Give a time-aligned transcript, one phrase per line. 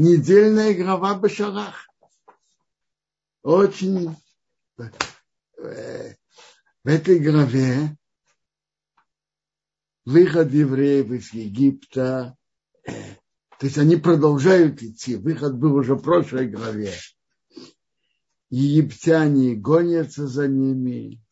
[0.00, 1.86] недельная глава Башарах.
[3.42, 4.16] Очень
[4.78, 6.14] э,
[6.82, 7.96] в этой главе
[10.06, 12.34] выход евреев из Египта,
[12.86, 12.92] э,
[13.58, 16.94] то есть они продолжают идти, выход был уже в прошлой главе.
[18.48, 21.22] Египтяне гонятся за ними,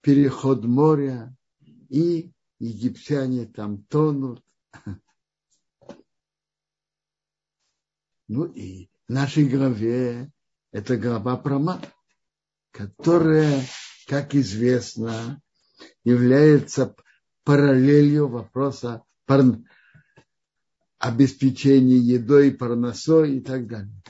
[0.00, 1.36] переход моря,
[1.90, 4.42] и египтяне там тонут.
[8.32, 10.30] Ну и в нашей главе
[10.70, 11.92] это глава про мат,
[12.70, 13.60] которая,
[14.06, 15.42] как известно,
[16.04, 16.94] является
[17.42, 19.42] параллелью вопроса пар...
[20.98, 24.00] обеспечения едой, парносой и так далее.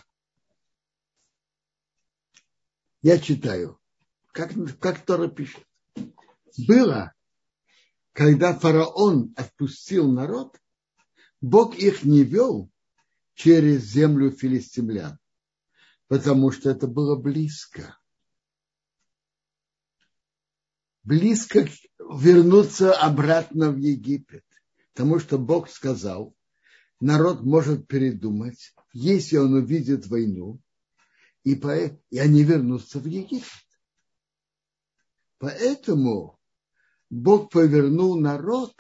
[3.01, 3.81] Я читаю,
[4.33, 4.51] как,
[4.81, 5.67] как Тора пишет.
[6.69, 7.15] Было,
[8.13, 10.61] когда фараон отпустил народ,
[11.41, 12.71] Бог их не вел
[13.43, 15.19] через землю филистимлян,
[16.09, 17.99] потому что это было близко.
[21.05, 21.67] Близко
[21.99, 24.45] вернуться обратно в Египет,
[24.93, 26.37] потому что Бог сказал,
[27.01, 30.61] народ может передумать, если он увидит войну,
[31.43, 33.67] и, по, и они вернутся в Египет.
[35.39, 36.39] Поэтому
[37.09, 38.75] Бог повернул народ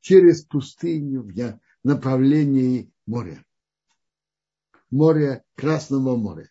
[0.00, 3.44] через пустыню в направлении моря.
[4.90, 6.48] Море Красного моря.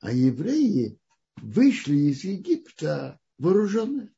[0.00, 0.98] А евреи
[1.36, 4.12] вышли из Египта вооруженные.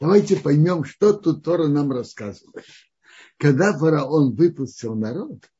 [0.00, 2.64] Давайте поймем, что тут Тора нам рассказывает.
[3.38, 5.50] Когда фараон выпустил народ,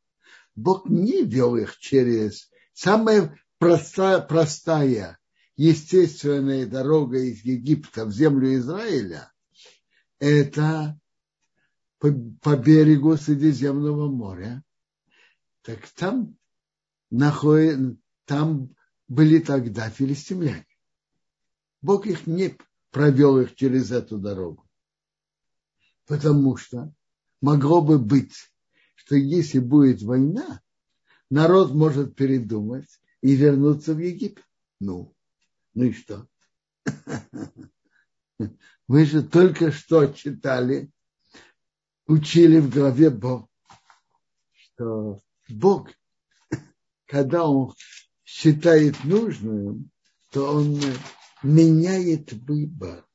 [0.54, 5.18] Бог не вел их через самая простая, простая
[5.56, 9.32] естественная дорога из Египта в землю Израиля.
[10.18, 10.98] Это
[12.02, 14.64] по, по берегу Средиземного моря.
[15.62, 16.36] Так там,
[17.10, 18.74] находит, там
[19.06, 20.66] были тогда филистимляне.
[21.80, 22.58] Бог их не
[22.90, 24.68] провел их через эту дорогу.
[26.06, 26.92] Потому что
[27.40, 28.34] могло бы быть
[28.94, 30.60] что если будет война,
[31.28, 32.88] народ может передумать
[33.20, 34.44] и вернуться в Египет.
[34.80, 35.14] Ну,
[35.74, 36.28] ну и что?
[38.88, 40.90] Вы же только что читали,
[42.12, 43.48] учили в главе Бог,
[44.54, 45.88] что Бог,
[47.06, 47.74] когда Он
[48.24, 49.90] считает нужным,
[50.30, 50.80] то Он
[51.42, 53.06] меняет выбор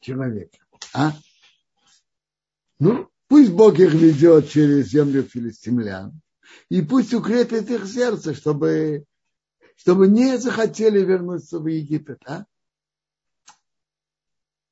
[0.00, 0.58] человека.
[0.92, 1.12] А?
[2.78, 6.20] Ну, Пусть Бог их ведет через землю филистимлян,
[6.68, 9.04] и пусть укрепит их сердце, чтобы,
[9.74, 12.22] чтобы не захотели вернуться в Египет.
[12.24, 12.44] А?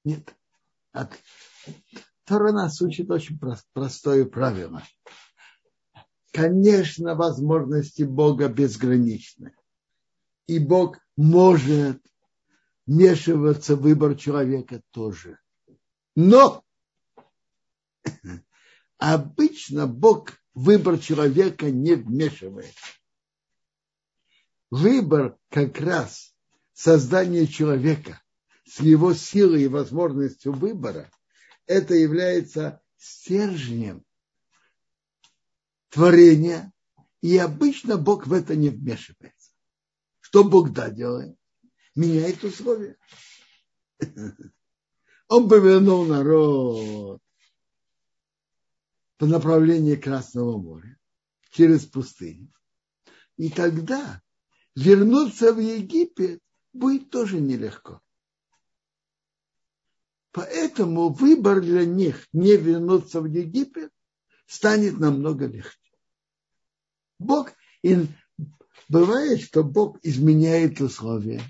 [0.04, 0.34] Нет.
[2.24, 3.38] Тора нас учит очень
[3.72, 4.82] простое правило.
[6.32, 9.54] Конечно, возможности Бога безграничны.
[10.46, 12.02] И Бог может
[12.86, 15.38] вмешиваться в выбор человека тоже.
[16.16, 16.64] Но
[18.98, 22.74] Обычно Бог выбор человека не вмешивает.
[24.70, 26.34] Выбор как раз
[26.72, 28.22] создание человека
[28.66, 31.10] с его силой и возможностью выбора,
[31.66, 34.04] это является стержнем
[35.90, 36.72] творения,
[37.20, 39.52] и обычно Бог в это не вмешивается.
[40.20, 41.36] Что Бог да делает?
[41.94, 42.96] Меняет условия.
[45.28, 47.22] Он повернул народ
[49.16, 50.98] по направлению Красного моря
[51.50, 52.52] через пустыню.
[53.36, 54.20] И тогда
[54.74, 56.40] вернуться в Египет
[56.72, 58.00] будет тоже нелегко.
[60.34, 63.92] Поэтому выбор для них не вернуться в Египет
[64.46, 65.78] станет намного легче.
[67.20, 67.52] Бог,
[67.82, 68.08] и
[68.88, 71.40] бывает, что Бог изменяет условия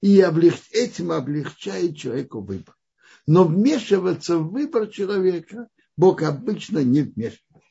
[0.00, 2.76] и облег, этим облегчает человеку выбор.
[3.28, 7.62] Но вмешиваться в выбор человека Бог обычно не вмешивается.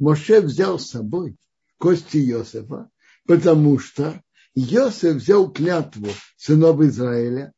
[0.00, 1.36] Моше взял с собой
[1.78, 2.90] кости Иосифа,
[3.28, 4.20] потому что
[4.56, 7.54] Иосиф взял клятву сынов Израиля,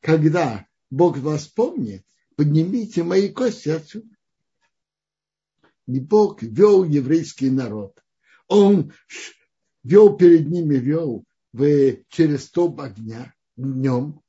[0.00, 2.04] когда Бог вас помнит,
[2.36, 4.14] поднимите мои кости отсюда.
[5.86, 8.02] И Бог вел еврейский народ.
[8.48, 8.92] Он
[9.82, 14.20] вел перед ними, вел в, через столб огня днем,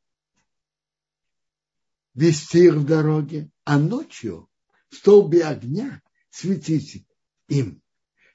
[2.14, 4.50] вести их в дороге, а ночью
[4.90, 7.06] в столбе огня светить
[7.48, 7.82] им,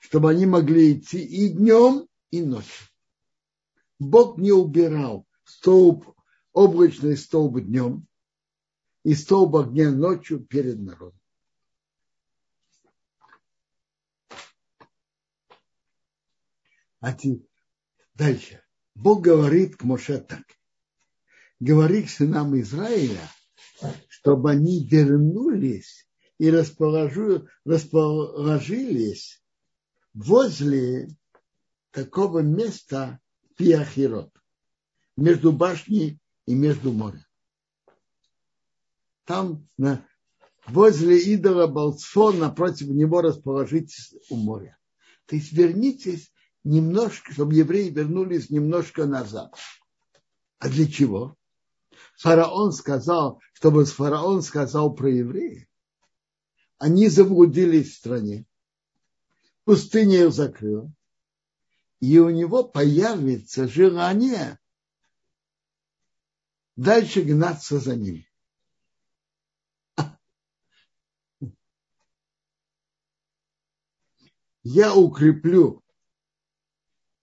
[0.00, 2.88] чтобы они могли идти и днем, и ночью.
[3.98, 6.14] Бог не убирал столб,
[6.52, 8.06] облачный столб днем,
[9.04, 11.18] и столб огня ночью перед народом.
[17.00, 17.48] А теперь
[18.14, 18.62] дальше.
[18.94, 20.44] Бог говорит к Моше так.
[21.58, 23.28] Говори к сынам Израиля,
[24.08, 26.06] чтобы они вернулись
[26.38, 29.42] и расположились
[30.14, 31.08] возле
[31.90, 33.18] такого места
[33.56, 34.32] Пиахирот,
[35.16, 36.21] между башней
[36.52, 37.24] и между морем.
[39.24, 40.06] Там на,
[40.66, 44.76] возле идола Балцфон напротив него расположитесь у моря.
[45.24, 46.30] То есть вернитесь
[46.62, 49.54] немножко, чтобы евреи вернулись немножко назад.
[50.58, 51.38] А для чего?
[52.18, 55.66] Фараон сказал, чтобы фараон сказал про евреев.
[56.76, 58.44] Они заблудились в стране.
[59.64, 60.92] Пустыня их закрыла.
[62.00, 64.58] И у него появится желание
[66.82, 68.28] дальше гнаться за ними.
[74.64, 75.82] Я укреплю.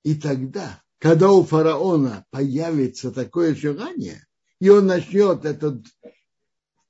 [0.03, 4.25] И тогда, когда у фараона появится такое желание,
[4.59, 5.81] и он начнет это,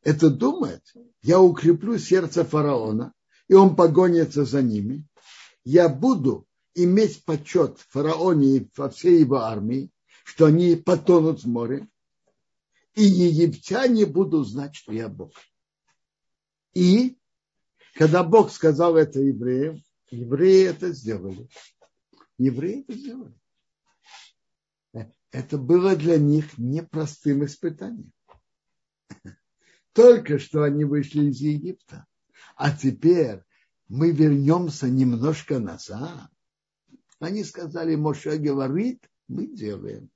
[0.02, 3.14] это думать, я укреплю сердце фараона,
[3.48, 5.08] и он погонится за ними.
[5.64, 9.92] Я буду иметь почет фараоне и во всей его армии,
[10.24, 11.88] что они потонут в море,
[13.00, 15.32] и египтяне будут знать, что я Бог.
[16.74, 17.18] И
[17.94, 19.82] когда Бог сказал это евреям,
[20.12, 21.48] евреи это сделали.
[22.38, 23.36] Евреи это сделали.
[25.32, 28.12] Это было для них непростым испытанием.
[29.94, 32.06] Только что они вышли из Египта.
[32.56, 33.44] А теперь
[33.88, 36.30] мы вернемся немножко назад.
[37.20, 40.10] Они сказали, Моше говорит, мы делаем.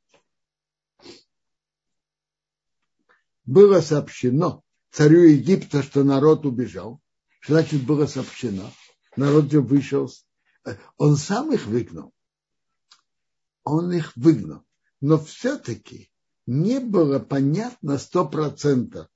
[3.45, 7.01] Было сообщено царю Египта, что народ убежал.
[7.45, 8.71] Значит было сообщено?
[9.15, 10.09] Народ же вышел.
[10.97, 12.13] Он сам их выгнал.
[13.63, 14.63] Он их выгнал.
[15.01, 16.09] Но все-таки
[16.45, 19.07] не было понятно сто процентов.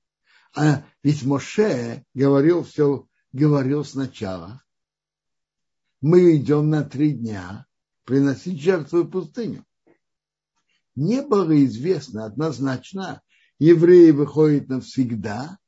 [0.54, 4.62] А ведь Моше говорил все, говорил сначала.
[6.00, 7.66] Мы идем на три дня
[8.04, 9.64] приносить жертву в пустыню.
[10.94, 13.22] Не было известно однозначно,
[13.58, 15.58] евреи выходят навсегда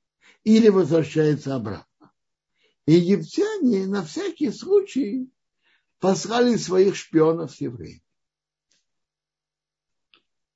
[0.44, 2.12] или возвращаются обратно.
[2.86, 5.30] Египтяне на всякий случай
[5.98, 8.02] послали своих шпионов с евреями.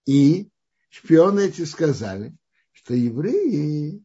[0.07, 0.51] И
[0.91, 2.37] шпионы эти сказали,
[2.73, 4.03] что евреи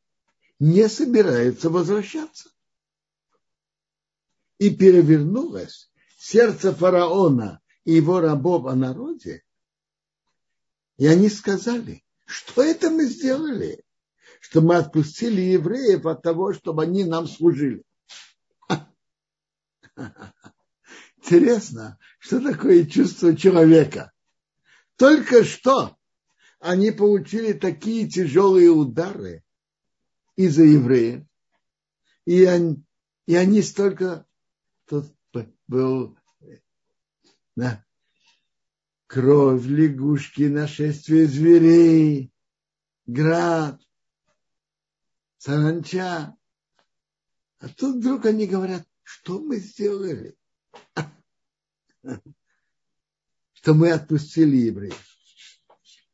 [0.60, 2.50] не собираются возвращаться.
[4.58, 9.44] И перевернулось сердце фараона и его рабов о народе.
[10.98, 13.84] И они сказали, что это мы сделали?
[14.40, 17.84] Что мы отпустили евреев от того, чтобы они нам служили.
[21.18, 24.12] Интересно, что такое чувство человека?
[24.96, 25.98] Только что
[26.60, 29.44] они получили такие тяжелые удары
[30.36, 31.26] из-за евреев.
[32.26, 32.84] И они,
[33.26, 34.26] и они столько...
[34.86, 35.14] Тут
[35.68, 36.18] был
[37.56, 37.84] да,
[39.10, 42.32] кровь, лягушки, нашествие зверей,
[43.08, 43.82] град,
[45.40, 46.38] саранча.
[47.58, 50.38] А тут вдруг они говорят, что мы сделали?
[53.54, 55.06] Что мы отпустили евреев.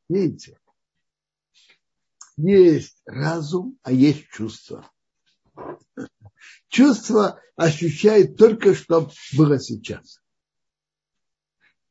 [0.10, 0.58] Видите?
[2.38, 4.90] Есть разум, а есть чувство.
[6.70, 10.20] Чувство ощущает только, что было сейчас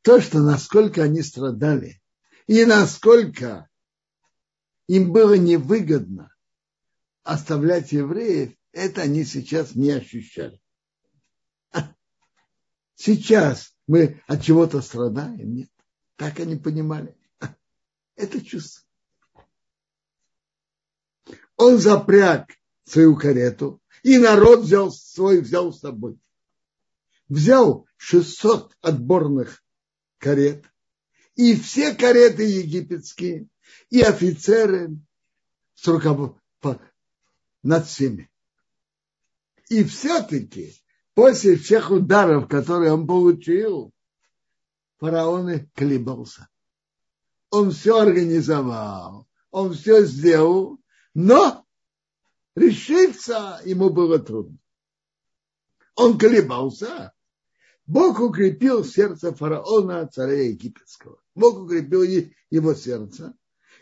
[0.04, 2.02] то, что насколько они страдали
[2.46, 3.70] и насколько
[4.86, 6.30] им было невыгодно
[7.22, 10.60] оставлять евреев, это они сейчас не ощущали.
[12.96, 15.54] Сейчас мы от чего-то страдаем?
[15.54, 15.70] Нет.
[16.16, 17.16] Так они понимали.
[18.14, 18.84] Это чувство.
[21.56, 22.50] Он запряг
[22.84, 26.20] свою карету, и народ взял свой, взял с собой.
[27.28, 29.63] Взял 600 отборных
[30.24, 30.64] карет,
[31.36, 33.46] и все кареты египетские,
[33.90, 34.96] и офицеры
[35.74, 36.34] с рукав...
[37.62, 38.30] над всеми.
[39.68, 40.74] И все-таки
[41.12, 43.92] после всех ударов, которые он получил,
[44.98, 46.48] фараон колебался.
[47.50, 50.80] Он все организовал, он все сделал,
[51.12, 51.66] но
[52.56, 54.56] решиться ему было трудно.
[55.96, 57.12] Он колебался,
[57.86, 61.20] Бог укрепил сердце фараона, царя египетского.
[61.34, 62.02] Бог укрепил
[62.50, 63.34] его сердце,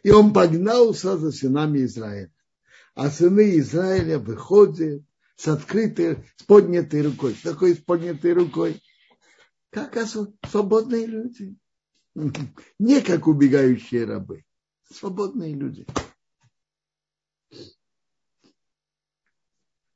[0.03, 2.33] и он погнался за сынами Израиля.
[2.95, 5.03] а сыны Израиля выходят
[5.37, 7.35] с открытой, с поднятой рукой.
[7.35, 8.83] Что такое с поднятой рукой?
[9.71, 9.97] Как
[10.49, 11.57] свободные люди.
[12.79, 14.45] Не как убегающие рабы.
[14.93, 15.87] Свободные люди.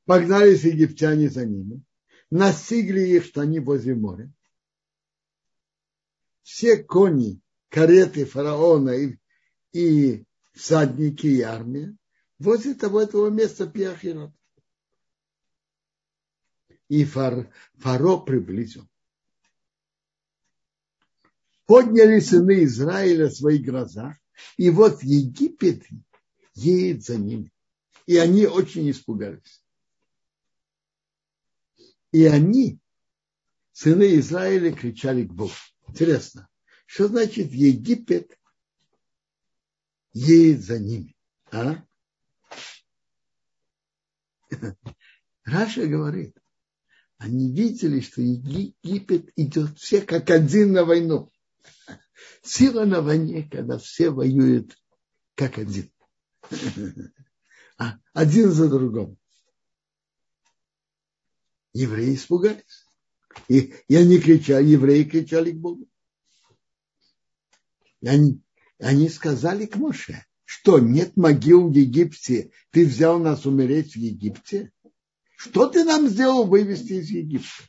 [0.07, 1.83] Погнались египтяне за ними.
[2.31, 4.33] Настигли их, что они возле моря.
[6.43, 9.19] Все кони, кареты фараона и,
[9.73, 11.97] и всадники и армия
[12.39, 14.33] возле того этого места Пиахирот.
[16.89, 18.89] И фар, фаро приблизил.
[21.67, 24.17] Подняли сыны Израиля свои глаза,
[24.57, 25.85] и вот Египет
[26.55, 27.53] едет за ними.
[28.07, 29.66] И они очень испугались.
[32.17, 32.81] И они,
[33.73, 35.53] сыны Израиля, кричали к Богу.
[35.87, 36.49] Интересно,
[36.87, 38.39] что значит Египет
[40.15, 41.15] едет за ними?
[41.53, 41.85] А?
[45.45, 46.35] Раша говорит,
[47.19, 51.31] они видели, что Египет идет все как один на войну.
[52.43, 54.75] Сила на войне, когда все воюют
[55.35, 55.93] как один.
[57.79, 59.19] А, один за другом.
[61.77, 62.87] Евреи испугались.
[63.49, 65.87] И, и они кричали, евреи кричали к Богу.
[68.03, 68.41] Они,
[68.79, 74.73] они сказали к Моше, что нет могил в Египте, ты взял нас умереть в Египте?
[75.37, 77.65] Что ты нам сделал вывести из Египта?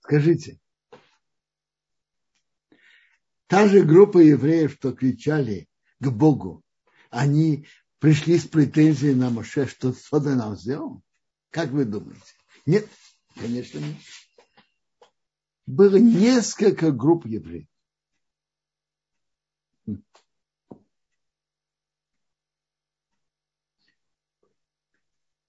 [0.00, 0.60] Скажите,
[3.46, 5.66] та же группа евреев, что кричали
[5.98, 6.62] к Богу,
[7.08, 7.66] они
[8.00, 11.02] пришли с претензией на Моше, что что ты нам сделал?
[11.48, 12.33] Как вы думаете?
[12.66, 12.88] Нет,
[13.34, 13.96] конечно нет.
[15.66, 17.66] Было несколько групп евреев.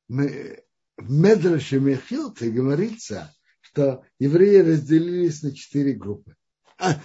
[0.07, 6.35] в Медраше Мехилте говорится, что евреи разделились на четыре группы.
[6.77, 7.01] А,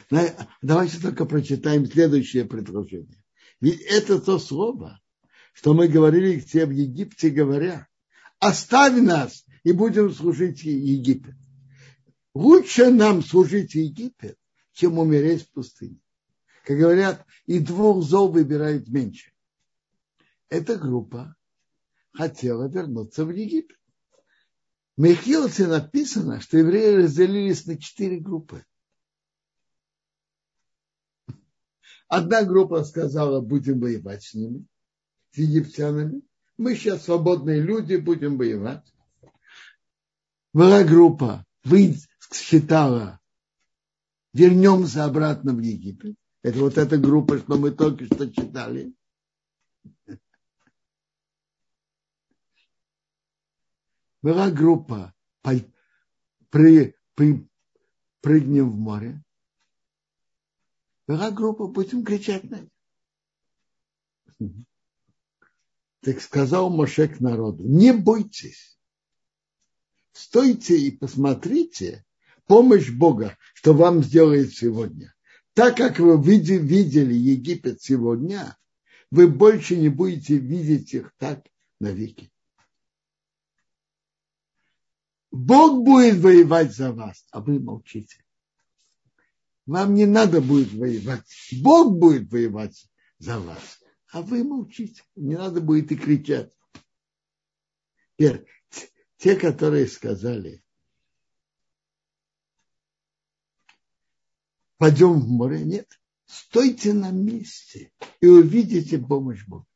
[0.63, 3.23] давайте только прочитаем следующее предложение.
[3.61, 5.01] Ведь это то слово,
[5.53, 7.89] что мы говорили где в Египте, говоря,
[8.39, 11.35] оставь нас и будем служить Египет.
[12.35, 14.39] Лучше нам служить Египет,
[14.73, 15.99] чем умереть в пустыне.
[16.65, 19.33] Как говорят, и двух зол выбирают меньше.
[20.49, 21.35] Эта группа
[22.13, 23.77] хотела вернуться в Египет.
[24.97, 28.65] В Мехилте написано, что евреи разделились на четыре группы.
[32.09, 34.67] Одна группа сказала, будем воевать с ними,
[35.31, 36.23] с египтянами.
[36.59, 38.85] Мы сейчас свободные люди, будем воевать.
[40.53, 41.47] Была группа,
[42.33, 43.21] считала,
[44.33, 46.17] вернемся обратно в Египет.
[46.43, 48.93] Это вот эта группа, что мы только что читали.
[54.23, 55.15] Была группа,
[56.51, 57.49] при, при,
[58.21, 59.23] прыгнем в море.
[61.07, 62.71] Была группа, будем кричать на них.
[66.01, 68.80] Так сказал Моше народу, не бойтесь,
[70.21, 72.05] стойте и посмотрите
[72.47, 75.15] помощь Бога, что вам сделает сегодня.
[75.55, 78.57] Так как вы видели Египет сегодня,
[79.11, 81.47] вы больше не будете видеть их так
[81.81, 82.31] навеки.
[85.31, 88.25] Бог будет воевать за вас, а вы молчите.
[89.67, 91.27] Вам не надо будет воевать.
[91.63, 95.03] Бог будет воевать за вас, а вы молчите.
[95.15, 96.53] Не надо будет и кричать.
[98.17, 98.45] Теперь,
[99.21, 100.65] те, которые сказали,
[104.79, 106.01] пойдем в море, нет.
[106.25, 109.67] Стойте на месте и увидите помощь Бога.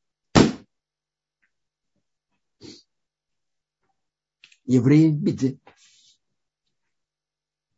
[4.66, 5.58] евреи в беде.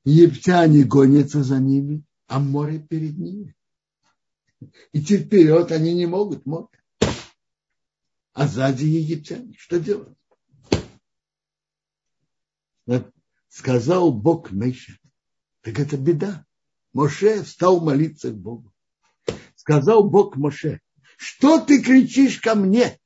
[0.05, 3.57] Египтяне гонятся за ними, а море перед ними.
[4.93, 6.69] Идти вперед они не могут, море.
[8.35, 9.55] А сзади египтяне.
[9.59, 10.16] Что делать?
[13.49, 14.99] Сказал Бог Мейше.
[15.63, 16.45] Так это беда.
[16.93, 18.73] Моше стал молиться к Богу.
[19.55, 20.81] Сказал Бог Моше,
[21.17, 22.99] что ты кричишь ко мне?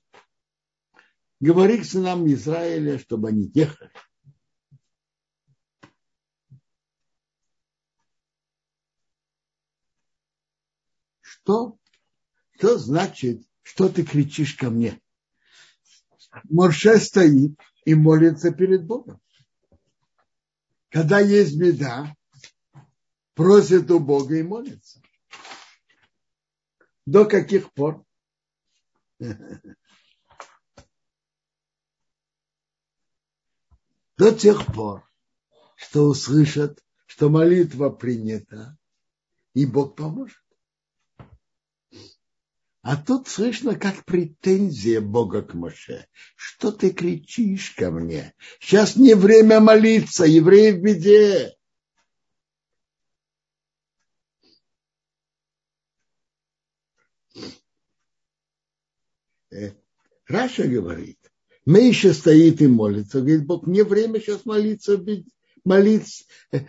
[1.41, 3.91] говори к сынам Израиля, чтобы они ехали.
[11.21, 11.79] Что?
[12.57, 15.01] Что значит, что ты кричишь ко мне?
[16.45, 19.21] Морше стоит и молится перед Богом
[20.91, 22.15] когда есть беда,
[23.35, 25.01] просит у Бога и молится.
[27.07, 28.05] До каких пор?
[34.17, 35.09] До тех пор,
[35.77, 38.77] что услышат, что молитва принята,
[39.55, 40.37] и Бог поможет.
[42.83, 46.07] А тут слышно, как претензия Бога к Моше.
[46.35, 48.35] Что ты кричишь ко мне?
[48.59, 51.55] Сейчас не время молиться, евреи в беде.
[59.51, 59.73] Э,
[60.27, 61.19] Раша говорит,
[61.67, 63.21] мы еще стоит и молится.
[63.21, 65.05] Говорит, Бог, мне время сейчас молиться,
[65.65, 66.61] молиться, э,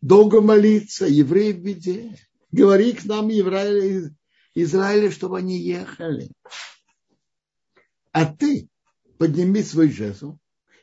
[0.00, 2.16] долго молиться, евреи в беде.
[2.52, 4.14] Говори к нам, евреи,
[4.62, 6.30] Израиля, чтобы они ехали.
[8.10, 8.68] А ты
[9.18, 10.36] подними свой жезл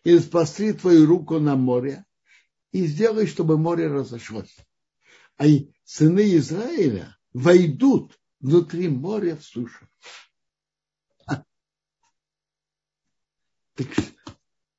[0.03, 2.05] и спаси твою руку на море
[2.72, 4.55] и сделай, чтобы море разошлось.
[5.38, 5.46] А
[5.84, 9.88] сыны Израиля войдут внутри моря в сушу.
[13.75, 13.88] Так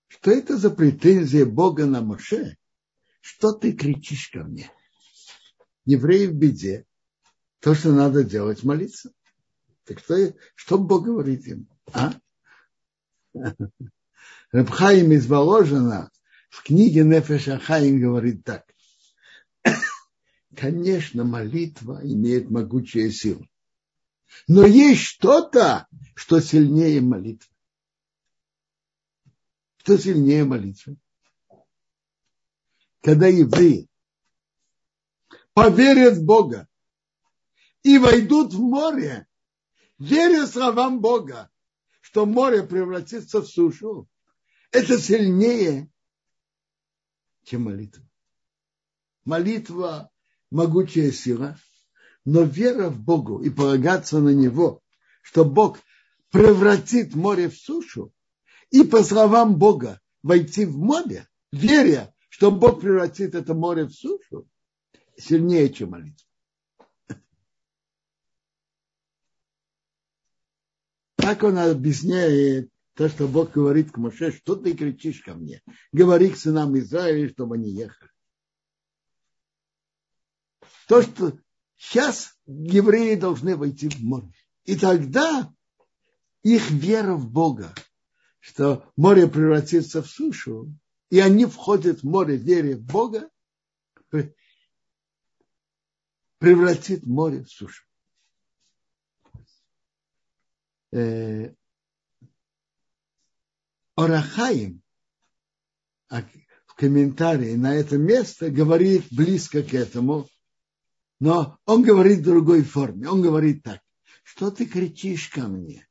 [0.07, 2.57] что это за претензия Бога на Моше?
[3.21, 4.73] Что ты кричишь ко мне?
[5.85, 6.87] Евреи в беде,
[7.61, 9.11] то, что надо делать, молиться.
[9.85, 11.69] Так что, что Бог говорит им?
[11.93, 12.15] А?
[14.51, 16.11] Рабхаим из Воложина
[16.49, 18.65] в книге Нефеша Хаим говорит так.
[20.57, 23.47] Конечно, молитва имеет могучую силу.
[24.49, 27.49] Но есть что-то, что сильнее молитвы.
[29.79, 30.97] Что сильнее молитвы?
[33.03, 33.89] Когда евреи
[35.53, 36.69] поверят в Бога,
[37.87, 39.29] и войдут в море,
[40.01, 41.49] веря словам Бога,
[42.01, 44.09] что море превратится в сушу,
[44.73, 45.89] это сильнее,
[47.45, 48.03] чем молитва.
[49.25, 50.11] Молитва–
[50.51, 51.57] могучая сила,
[52.25, 54.83] но вера в Богу и полагаться на Него,
[55.23, 55.79] что Бог
[56.33, 58.13] превратит море в сушу,
[58.71, 64.49] и по словам Бога войти в море, веря, что Бог превратит это море в сушу,
[65.17, 66.27] сильнее, чем молитва.
[71.27, 75.61] Так он объясняет то, что Бог говорит к Моше, что ты кричишь ко мне?
[75.91, 78.13] Говори к сынам Израиля, чтобы они ехали.
[80.87, 81.37] То, что
[81.77, 84.33] сейчас евреи должны войти в море.
[84.67, 85.53] И тогда
[86.45, 87.75] их вера в Бога,
[88.39, 90.73] что море превратится в сушу,
[91.11, 93.29] и они входят в море вере в Бога,
[96.39, 97.86] превратит море в сушу.
[100.93, 101.55] Э,
[103.95, 104.83] Орахаим
[106.09, 106.23] а
[106.67, 110.29] в комментарии на это место говорит близко к этому,
[111.19, 113.09] но он говорит в другой форме.
[113.09, 113.81] Он говорит так,
[114.23, 115.89] что ты кричишь ко мне?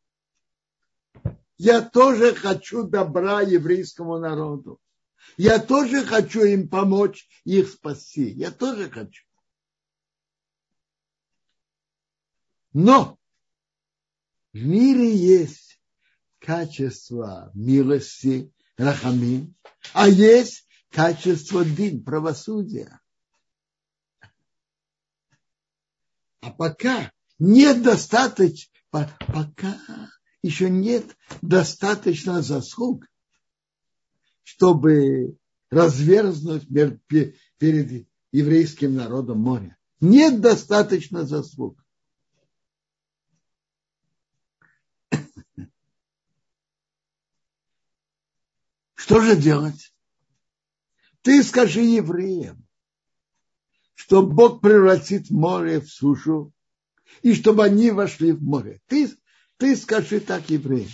[1.57, 4.79] Я тоже хочу добра еврейскому народу.
[5.37, 8.29] Я тоже хочу им помочь, их спасти.
[8.29, 9.23] Я тоже хочу.
[12.73, 13.17] Но
[14.55, 15.81] в мире есть
[16.39, 19.53] качество милости, рахамин,
[19.93, 23.01] а есть качество дин, правосудия.
[26.39, 29.77] А пока нет достаточно, пока
[30.41, 33.05] еще нет достаточно заслуг,
[34.43, 35.37] чтобы
[35.69, 39.75] разверзнуть перед еврейским народом море.
[39.99, 41.84] Нет достаточно заслуг.
[49.05, 49.93] Что же делать?
[51.21, 52.65] Ты скажи евреям,
[53.93, 56.51] что Бог превратит море в сушу,
[57.21, 58.81] и чтобы они вошли в море.
[58.87, 59.11] Ты,
[59.57, 60.89] ты скажи так евреям.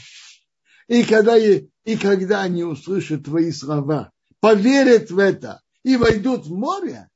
[0.89, 1.69] И когда, и
[2.02, 7.10] когда они услышат твои слова, поверят в это и войдут в море,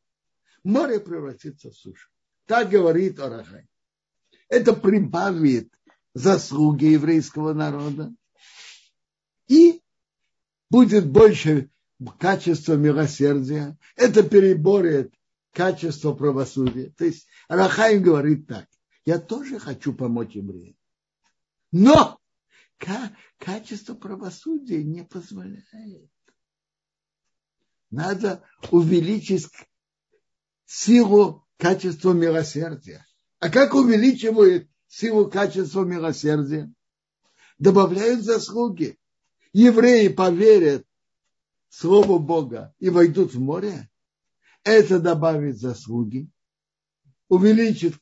[0.63, 2.07] море превратится в сушу.
[2.45, 3.67] Так говорит Орахай.
[4.47, 5.73] Это прибавит
[6.13, 8.13] заслуги еврейского народа
[9.49, 9.74] и
[10.75, 11.69] будет больше
[12.19, 15.13] качества милосердия, это переборет
[15.53, 16.93] качество правосудия.
[16.97, 18.67] То есть Рахаим говорит так,
[19.05, 20.75] я тоже хочу помочь евреям,
[21.71, 22.19] но
[23.37, 26.11] качество правосудия не позволяет.
[27.89, 29.47] Надо увеличить
[30.65, 33.05] силу качества милосердия.
[33.39, 36.69] А как увеличивают силу качества милосердия?
[37.59, 38.99] Добавляют заслуги
[39.55, 40.85] евреи поверят
[41.69, 43.89] Слову Бога и войдут в море,
[44.63, 46.29] это добавит заслуги,
[47.29, 47.95] увеличит,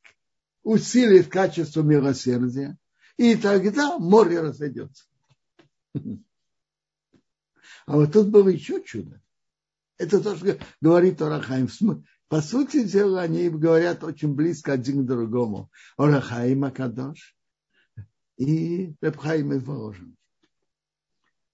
[0.63, 2.76] усилит качество милосердия,
[3.18, 5.06] и тогда море разойдется.
[7.86, 9.22] А вот тут было еще чудо.
[9.98, 11.68] Это то, что говорит Орахаим.
[12.30, 15.70] По сути дела, они говорят очень близко один к другому.
[15.98, 17.36] Орахаим Акадош
[18.38, 20.16] и Рабхаим из.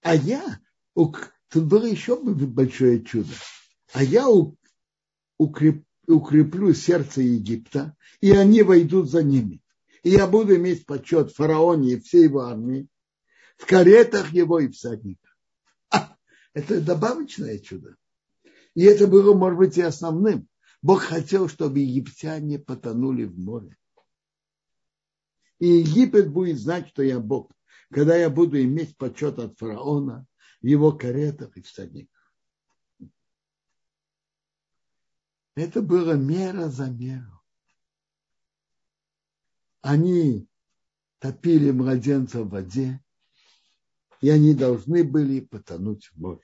[0.02, 0.60] А я,
[0.94, 3.32] тут было еще большое чудо.
[3.92, 4.26] А я
[5.38, 9.60] укреп, укреплю сердце Египта, и они войдут за ними.
[10.02, 12.88] И я буду иметь почет фараоне и всей его армии
[13.60, 15.36] в каретах его и всадниках.
[15.90, 16.16] А,
[16.54, 17.96] это добавочное чудо.
[18.74, 20.48] И это было, может быть, и основным.
[20.80, 23.76] Бог хотел, чтобы египтяне потонули в море.
[25.58, 27.50] И Египет будет знать, что я Бог,
[27.90, 30.26] когда я буду иметь почет от фараона
[30.62, 32.32] в его каретах и всадниках.
[35.56, 37.42] Это было мера за меру.
[39.82, 40.48] Они
[41.18, 43.02] топили младенца в воде,
[44.20, 46.42] и они должны были потонуть в море.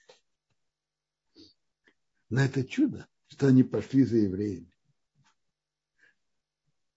[2.28, 4.72] Но это чудо, что они пошли за евреями.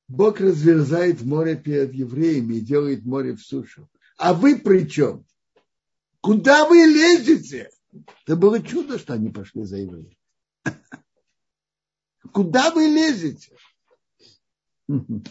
[0.08, 3.88] Бог разверзает море перед евреями и делает море в сушу.
[4.20, 5.26] А вы при чем?
[6.20, 7.70] Куда вы лезете?
[8.26, 10.20] Это было чудо, что они пошли за евреями.
[12.34, 13.56] Куда вы лезете?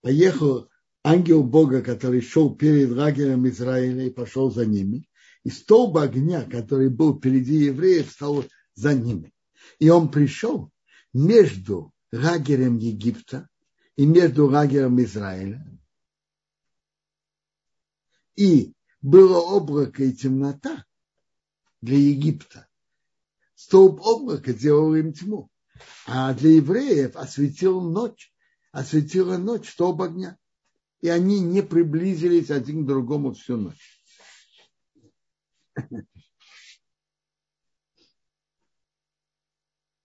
[0.00, 0.70] Поехал
[1.04, 5.06] ангел Бога, который шел перед лагерем Израиля и пошел за ними,
[5.44, 9.34] и столб огня, который был впереди евреев, стал за ними.
[9.78, 10.72] И он пришел
[11.12, 13.48] между лагерем Египта
[13.96, 15.64] и между лагерем Израиля.
[18.34, 20.84] И было облако и темнота
[21.80, 22.68] для Египта.
[23.54, 25.50] Столб облака делал им тьму.
[26.06, 28.32] А для евреев осветил ночь,
[28.72, 30.38] осветила ночь столб огня
[31.00, 34.02] и они не приблизились один к другому всю ночь.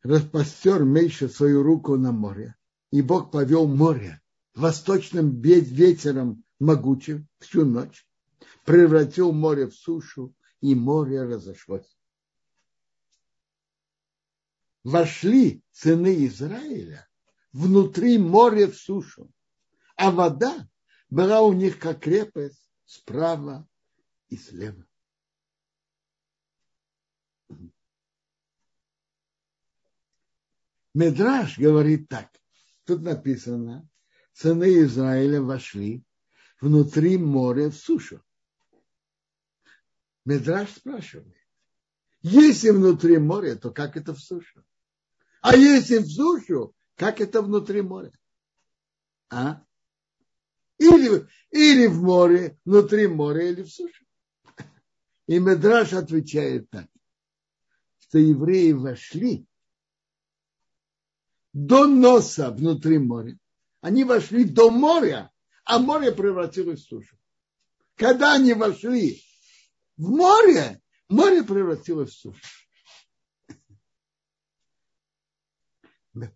[0.04, 2.56] Распостер Мейша свою руку на море,
[2.90, 4.20] и Бог повел море
[4.56, 8.08] восточным ветером могучим всю ночь,
[8.66, 11.98] превратил море в сушу, и море разошлось.
[14.84, 17.08] Вошли сыны Израиля
[17.52, 19.32] внутри моря в сушу,
[19.96, 20.68] а вода
[21.10, 23.68] была у них как крепость справа
[24.30, 24.86] и слева.
[30.94, 32.30] Медраж говорит так.
[32.86, 33.88] Тут написано,
[34.34, 36.04] сыны Израиля вошли
[36.60, 38.22] внутри моря в сушу.
[40.26, 41.36] Медраж спрашивает,
[42.22, 44.64] если внутри моря, то как это в сушу?
[45.42, 48.12] А если в сушу, как это внутри моря?
[49.30, 49.64] А?
[50.78, 54.06] Или, или в море, внутри моря, или в суше.
[55.28, 56.88] И Медраш отвечает так,
[58.00, 59.48] что евреи вошли
[61.54, 63.38] до носа внутри моря.
[63.82, 65.32] Они вошли до моря,
[65.66, 67.18] а море превратилось в сушу.
[67.96, 69.22] Когда они вошли
[69.98, 72.42] в море, море превратилось в сушу.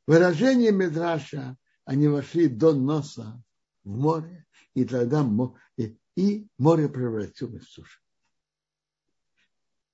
[0.07, 3.43] Выражение Медраша, они вошли до носа
[3.83, 5.25] в море, и тогда
[6.15, 7.99] и море превратилось в сушу.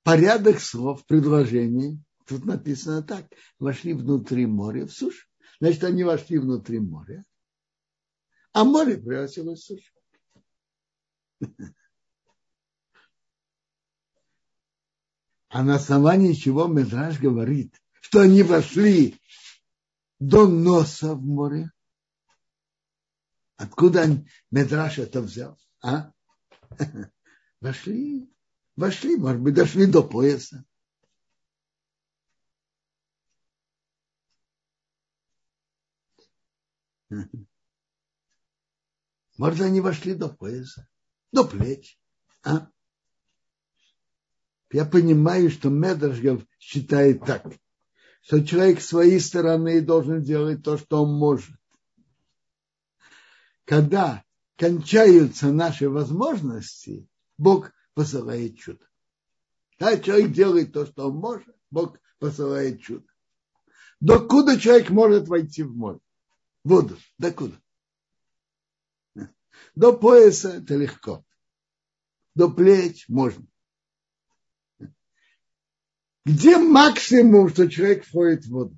[0.03, 3.28] Порядок слов, предложений, тут написано так,
[3.60, 5.28] вошли внутри моря в сушу.
[5.60, 7.26] Значит, они вошли внутри моря,
[8.54, 9.94] а море превратилось в сушу.
[15.50, 19.20] А на основании чего Медраж говорит, что они вошли
[20.20, 21.72] до носа в море,
[23.62, 24.08] Откуда
[24.50, 25.56] Медраш это взял?
[25.84, 26.12] А?
[27.62, 28.28] Вошли,
[28.76, 30.65] вошли, может быть, дошли до пояса.
[39.38, 40.88] Может, они вошли до пояса,
[41.32, 42.00] до плеч.
[42.43, 42.69] А?
[44.71, 46.19] Я понимаю, что Медраш
[46.60, 47.45] считает так,
[48.21, 51.56] что человек с своей стороны должен делать то, что он может
[53.71, 54.26] когда
[54.58, 58.86] кончаются наши возможности, Бог посылает чудо.
[59.80, 63.06] Да, человек делает то, что он может, Бог посылает чудо.
[64.02, 66.00] Докуда человек может войти в море?
[66.63, 66.97] Воду.
[67.17, 67.60] Докуда?
[69.76, 71.26] До пояса это легко.
[72.36, 73.45] До плеч можно.
[76.26, 78.78] Где максимум, что человек входит в воду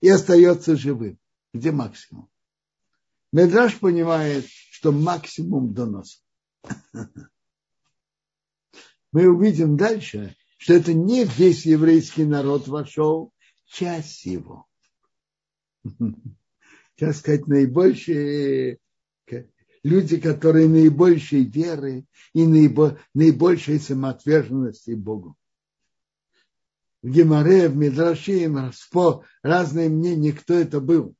[0.00, 1.18] и остается живым?
[1.52, 2.28] Где максимум?
[3.32, 6.20] Медраж понимает, что максимум доноса.
[9.12, 13.32] мы увидим дальше, что это не весь еврейский народ вошел,
[13.66, 14.66] часть его.
[16.96, 18.78] Сейчас сказать, наибольшие
[19.82, 25.36] люди, которые наибольшей веры и наибольшей самоотверженности Богу.
[27.02, 31.14] В Геморе, в Мидраши, в разные мнения, кто это был.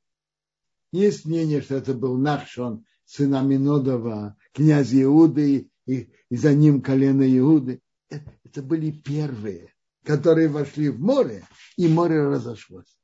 [0.92, 7.22] Есть мнение, что это был Нахшон, сын Аминодова, князь Иуды, и, и за ним колено
[7.38, 7.80] Иуды.
[8.08, 11.44] Это были первые, которые вошли в море,
[11.76, 12.96] и море разошлось.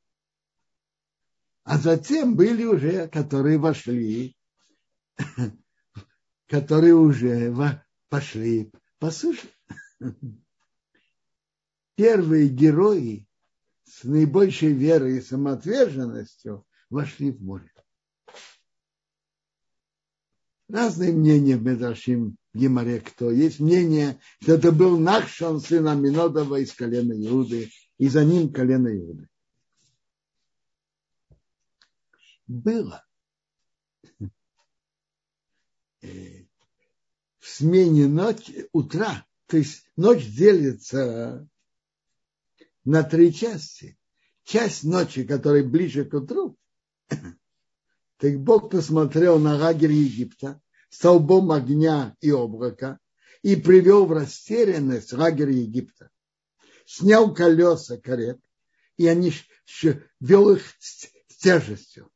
[1.64, 4.36] А затем были уже, которые вошли
[6.46, 7.54] которые уже
[8.08, 9.48] пошли по суше.
[11.94, 13.26] Первые герои
[13.84, 17.70] с наибольшей верой и самоотверженностью вошли в море.
[20.68, 26.72] Разные мнения в Медрашим Гимаре, кто есть мнение, что это был Нахшон, сын Аминодова из
[26.72, 29.28] колена Иуды, и за ним колено Иуды.
[32.50, 33.06] Было
[37.38, 41.48] в смене ночи, утра, то есть ночь делится
[42.84, 43.96] на три части.
[44.42, 46.58] Часть ночи, которая ближе к утру,
[48.16, 52.98] так Бог посмотрел на лагерь Египта столбом огня и облака
[53.42, 56.10] и привел в растерянность лагерь Египта.
[56.84, 58.40] Снял колеса карет,
[58.96, 59.32] и они
[60.18, 62.10] вел их с тяжестью.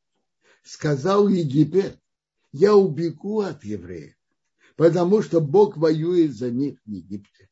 [0.65, 2.01] Сказал Египет,
[2.51, 4.15] я убегу от евреев,
[4.75, 7.51] потому что Бог воюет за них в Египте.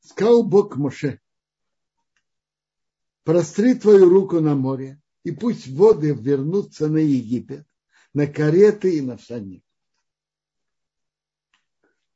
[0.00, 1.20] Сказал Бог Моше,
[3.22, 7.68] простри твою руку на море, и пусть воды вернутся на Египет,
[8.14, 9.70] на кареты и на всадников.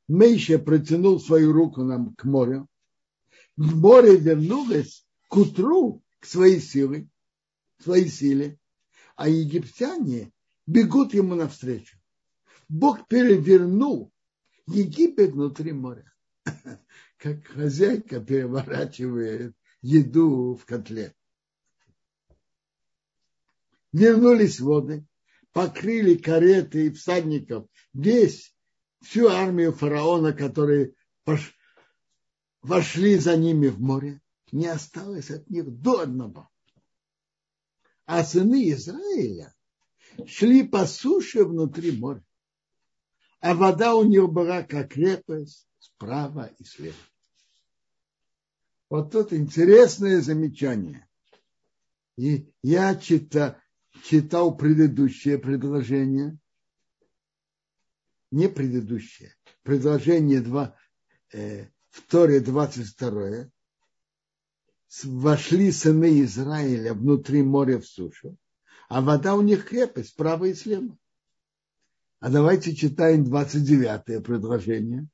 [0.09, 2.67] Мейша протянул свою руку нам к морю.
[3.57, 7.09] Море вернулось к утру к своей силе,
[7.79, 8.59] своей силе,
[9.17, 10.31] а египтяне
[10.67, 11.97] бегут ему навстречу.
[12.69, 14.13] Бог перевернул
[14.67, 16.13] Египет внутри моря,
[17.17, 21.15] как хозяйка переворачивает еду в котле.
[23.91, 25.07] Вернулись воды,
[25.53, 28.55] покрыли кареты и всадников, весь,
[29.01, 30.93] всю армию фараона, которые
[31.25, 31.57] пош...
[32.61, 34.22] вошли за ними в море,
[34.53, 36.53] не осталось от них до одного
[38.07, 39.55] а сыны Израиля
[40.27, 42.23] шли по суше внутри моря.
[43.41, 46.95] А вода у них была как крепость справа и слева.
[48.89, 51.09] Вот тут интересное замечание.
[52.17, 53.57] И я читал,
[54.05, 56.39] читал предыдущее предложение.
[58.31, 59.35] Не предыдущее.
[59.63, 60.77] Предложение 2,
[61.33, 63.51] э, в Торе 22
[65.05, 68.37] вошли сыны Израиля внутри моря в сушу,
[68.89, 70.97] а вода у них крепость справа и слева.
[72.21, 75.09] А давайте читаем 29-е предложение.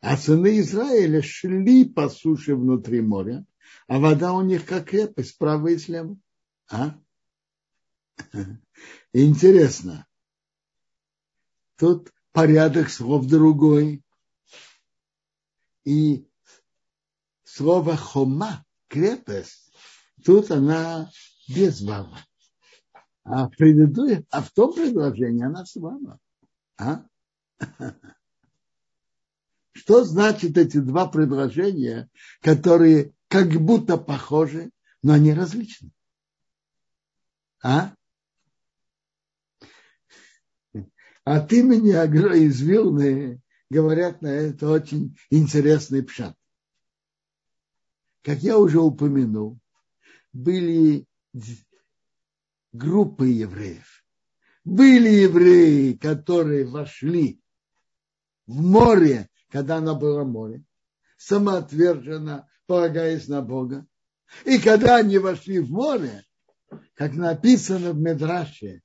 [0.00, 3.44] А сыны Израиля шли по суше внутри моря,
[3.88, 6.16] а вода у них как крепость справа и слева.
[6.70, 6.98] А?
[9.12, 10.06] Интересно.
[11.76, 14.02] Тут порядок слов другой.
[15.84, 16.26] И
[17.44, 19.72] слово хома крепость,
[20.24, 21.10] тут она
[21.48, 22.18] без вава.
[23.24, 23.52] А в,
[24.30, 26.18] а в том предложении она с вава.
[26.78, 27.04] А?
[29.72, 32.08] Что значит эти два предложения,
[32.40, 34.70] которые как будто похожи,
[35.02, 35.90] но они различны?
[37.62, 37.92] А?
[41.24, 46.36] От имени Агро из Вилны говорят на это очень интересный пшат
[48.26, 49.56] как я уже упомянул,
[50.32, 51.06] были
[52.72, 54.04] группы евреев.
[54.64, 57.40] Были евреи, которые вошли
[58.48, 60.64] в море, когда оно было море,
[61.16, 63.86] самоотверженно, полагаясь на Бога.
[64.44, 66.24] И когда они вошли в море,
[66.94, 68.82] как написано в Медраше,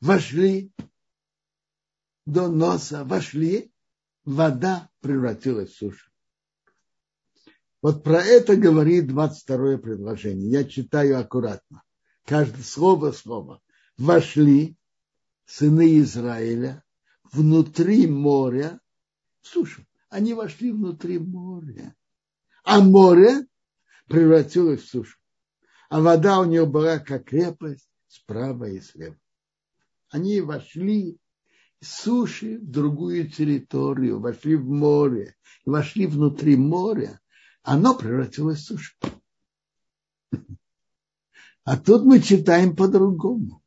[0.00, 0.72] вошли
[2.24, 3.70] до носа, вошли,
[4.24, 6.07] вода превратилась в сушу.
[7.80, 10.50] Вот про это говорит 22 предложение.
[10.50, 11.82] Я читаю аккуратно.
[12.24, 13.60] Каждое слово слово.
[13.96, 14.76] Вошли
[15.44, 16.84] сыны Израиля
[17.32, 18.80] внутри моря
[19.42, 19.84] сушу.
[20.08, 21.94] Они вошли внутри моря.
[22.64, 23.46] А море
[24.06, 25.18] превратилось в сушу.
[25.88, 29.18] А вода у него была как крепость справа и слева.
[30.10, 31.18] Они вошли
[31.80, 37.20] с суши в другую территорию, вошли в море, вошли внутри моря,
[37.68, 38.96] оно превратилось в сушу.
[41.64, 43.62] А тут мы читаем по-другому.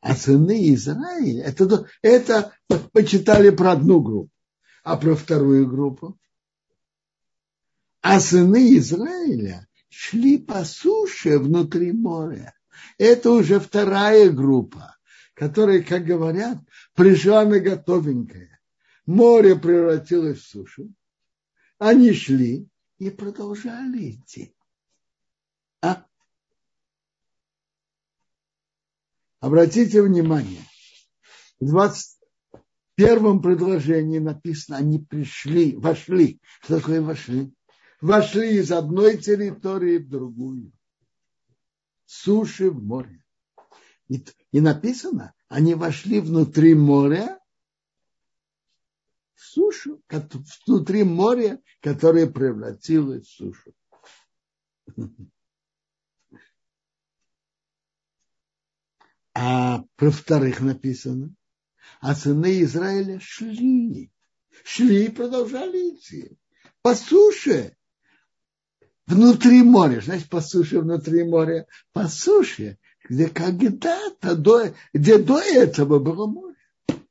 [0.00, 2.56] А сыны Израиля, это, это
[2.92, 4.32] почитали про одну группу,
[4.82, 6.18] а про вторую группу.
[8.00, 12.54] А сыны Израиля шли по суше внутри моря.
[12.96, 14.96] Это уже вторая группа,
[15.34, 16.58] которая, как говорят,
[16.94, 18.58] пришла на готовенькое.
[19.04, 20.90] Море превратилось в сушу.
[21.78, 22.71] Они шли
[23.02, 24.54] и продолжали идти.
[25.80, 26.06] А?
[29.40, 30.62] Обратите внимание,
[31.58, 36.40] в 21 предложении написано, они пришли, вошли.
[36.60, 37.52] Что такое вошли?
[38.00, 40.70] Вошли из одной территории в другую.
[42.04, 43.20] Суши в море.
[44.06, 47.40] И, и написано, они вошли внутри моря
[49.52, 50.02] сушу,
[50.66, 53.74] внутри моря, которое превратилось в сушу.
[59.34, 61.34] А про вторых написано,
[62.00, 64.12] а сыны Израиля шли,
[64.62, 66.36] шли и продолжали идти
[66.82, 67.76] по суше,
[69.06, 75.98] внутри моря, значит, по суше внутри моря, по суше, где когда-то, до, где до этого
[75.98, 76.56] было море.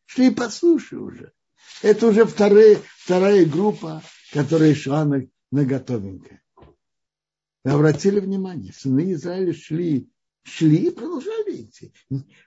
[0.05, 1.33] Шли по суше уже.
[1.81, 6.41] Это уже вторая, вторая группа, которая шла на, на готовенькое.
[7.63, 10.11] Обратили внимание, сыны Израиля шли
[10.43, 11.93] шли и продолжали идти.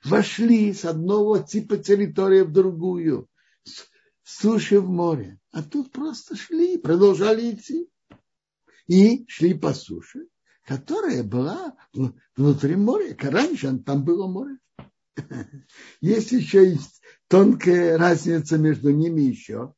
[0.04, 3.28] Вошли с одного типа территории в другую,
[3.64, 3.86] с
[4.22, 5.38] суши в море.
[5.52, 7.88] А тут просто шли продолжали идти.
[8.86, 10.26] И шли по суше,
[10.64, 11.74] которая была
[12.36, 13.16] внутри моря.
[13.18, 14.58] Раньше там было море.
[16.00, 16.78] Есть еще
[17.34, 19.74] тонкая разница между ними еще,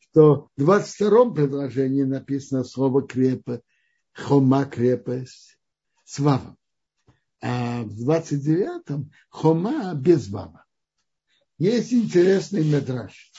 [0.00, 3.62] что в 22-м предложении написано слово крепость,
[4.12, 5.58] хома крепость,
[6.04, 6.58] с вавом
[7.40, 10.66] а в 29-м Хома без вава.
[11.56, 13.32] Есть интересный медраж.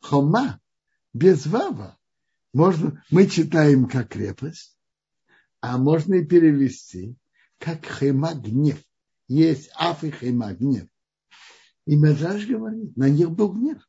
[0.00, 0.60] Хома
[1.12, 1.98] без вава
[2.54, 4.78] можно, мы читаем как крепость,
[5.60, 7.18] а можно и перевести
[7.58, 8.82] как хема гнев.
[9.28, 10.88] Есть аф и хема гнев.
[11.86, 13.86] И Медраж говорит, на них был гнев.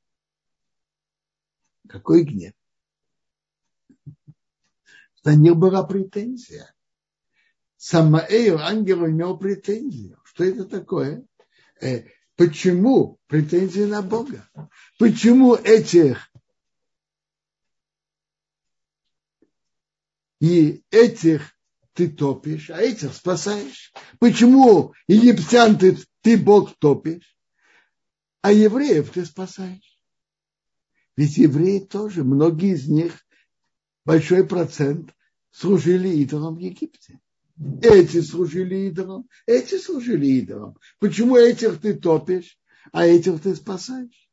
[1.88, 2.54] Какой гнев?
[5.24, 6.74] На них была претензия.
[7.78, 10.16] Самаэл, ангел, имел претензии.
[10.24, 11.26] Что это такое?
[11.82, 12.04] Э,
[12.36, 14.50] почему претензии на Бога?
[14.98, 16.30] Почему этих
[20.40, 21.52] и этих
[21.94, 23.94] ты топишь, а этих спасаешь?
[24.20, 27.35] Почему египтян ты, ты Бог топишь,
[28.46, 30.00] а евреев ты спасаешь?
[31.18, 33.26] Ведь евреи тоже, многие из них,
[34.06, 35.16] большой процент,
[35.50, 37.20] служили идолам в Египте.
[37.82, 40.78] Эти служили идолам, эти служили идолам.
[41.00, 42.60] Почему этих ты топишь,
[42.92, 44.30] а этих ты спасаешь?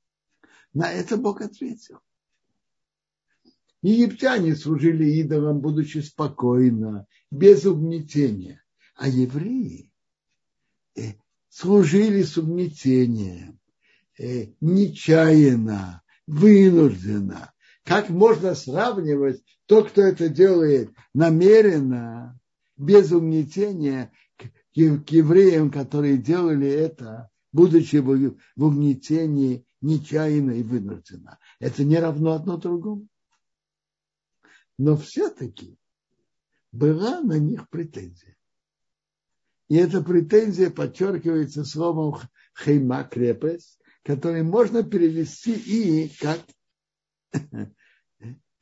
[0.74, 2.00] На это Бог ответил.
[3.80, 8.62] Египтяне служили идолам, будучи спокойно, без угнетения.
[8.94, 9.90] А евреи
[10.96, 11.14] э,
[11.48, 13.58] служили с угнетением,
[14.18, 17.52] нечаянно, вынужденно.
[17.84, 22.38] Как можно сравнивать то, кто это делает намеренно,
[22.76, 24.44] без угнетения к,
[24.74, 31.38] евреям, которые делали это, будучи в угнетении нечаянно и вынужденно.
[31.58, 33.06] Это не равно одно другому.
[34.78, 35.76] Но все-таки
[36.72, 38.36] была на них претензия.
[39.68, 42.16] И эта претензия подчеркивается словом
[42.58, 46.40] хейма крепость, который можно перевести и как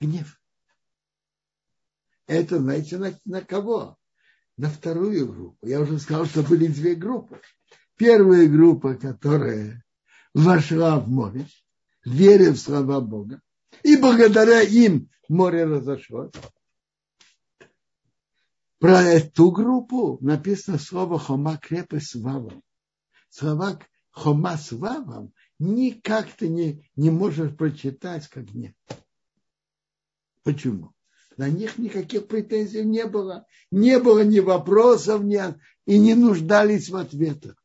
[0.01, 0.41] гнев.
[2.27, 3.99] Это, знаете, на, на кого?
[4.61, 5.67] на вторую группу.
[5.67, 7.41] Я уже сказал, что были две группы.
[7.97, 9.83] Первая группа, которая
[10.35, 11.47] вошла в море,
[12.05, 13.41] веря в слова Бога,
[13.83, 16.33] и благодаря им море разошлось.
[18.79, 22.63] Про эту группу написано слово хома крепость с вавом.
[23.31, 23.79] Слова
[24.21, 28.75] хома с вавом никак ты не, не можешь прочитать как нет.
[30.43, 30.93] Почему?
[31.39, 33.47] На них никаких претензий не было.
[33.71, 35.41] Не было ни вопросов, ни,
[35.87, 37.57] и не нуждались в ответах.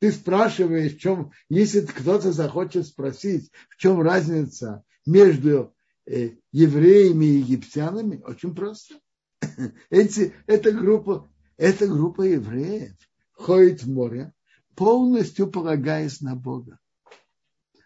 [0.00, 5.74] Ты спрашиваешь, в чем, если кто-то захочет спросить, в чем разница между
[6.06, 9.00] э, евреями и египтянами, очень просто.
[9.90, 12.92] Эти, эта, группа, эта группа евреев
[13.32, 14.34] ходит в море,
[14.74, 16.78] полностью полагаясь на Бога.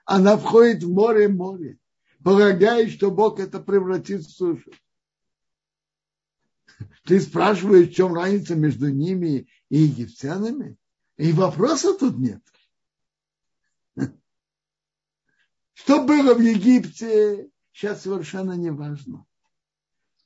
[0.05, 1.79] Она входит в море-море,
[2.23, 4.71] полагая, что Бог это превратит в сушу.
[7.05, 10.77] Ты спрашиваешь, в чем разница между ними и египтянами?
[11.17, 12.43] И вопроса тут нет.
[15.75, 19.27] Что было в Египте, сейчас совершенно не важно.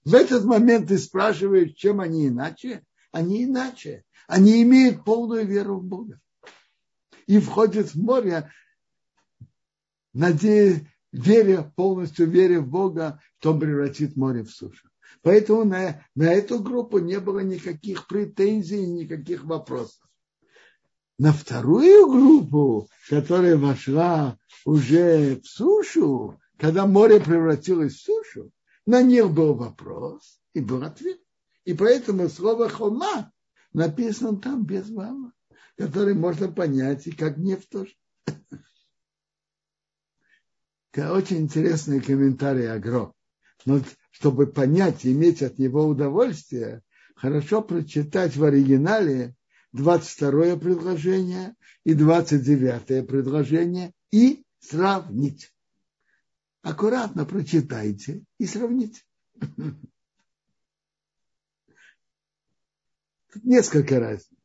[0.04, 2.84] В этот момент ты спрашиваешь, чем они иначе?
[3.10, 4.04] Они иначе.
[4.26, 6.20] Они имеют полную веру в Бога.
[7.28, 8.50] И входят в море,
[10.14, 14.88] надеясь, веря, полностью веря в Бога, что он превратит море в сушу.
[15.22, 20.00] Поэтому на, на эту группу не было никаких претензий, никаких вопросов.
[21.18, 28.50] На вторую группу, которая вошла уже в сушу, когда море превратилось в сушу,
[28.86, 31.20] на них был вопрос и был ответ.
[31.64, 33.30] И поэтому слово хома
[33.74, 35.32] написано там без вала,
[35.78, 37.94] который можно понять и как нефть тоже.
[40.94, 43.14] Очень интересный комментарий Агро.
[43.64, 46.82] Но чтобы понять и иметь от него удовольствие,
[47.14, 49.36] хорошо прочитать в оригинале
[49.72, 51.54] 22 предложение
[51.84, 55.54] и 29 предложение и сравнить.
[56.62, 59.02] Аккуратно прочитайте и сравните.
[63.32, 64.37] Тут несколько разниц.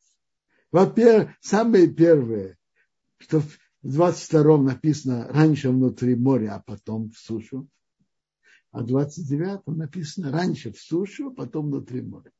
[0.74, 2.58] Во-первых, самое первое,
[3.20, 3.48] что в
[3.86, 7.70] 22-м написано раньше внутри моря, а потом в сушу.
[8.72, 12.32] А в 29-м написано раньше в сушу, а потом внутри моря.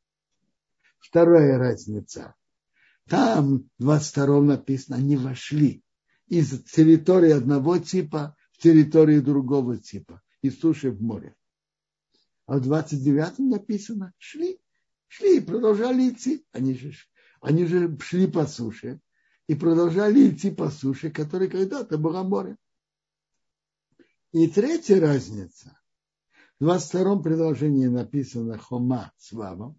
[0.98, 2.34] Вторая разница.
[3.08, 5.84] Там в 22-м написано, они вошли
[6.28, 11.36] из территории одного типа в территорию другого типа, из суши в море.
[12.48, 14.60] А в 29-м написано, шли,
[15.08, 16.44] шли продолжали идти.
[16.52, 16.94] Они же,
[17.44, 19.02] они же шли по суше
[19.48, 22.56] и продолжали идти по суше, которая когда-то была море.
[24.32, 25.78] И третья разница.
[26.60, 29.78] В 22-м предложении написано хома с вавом,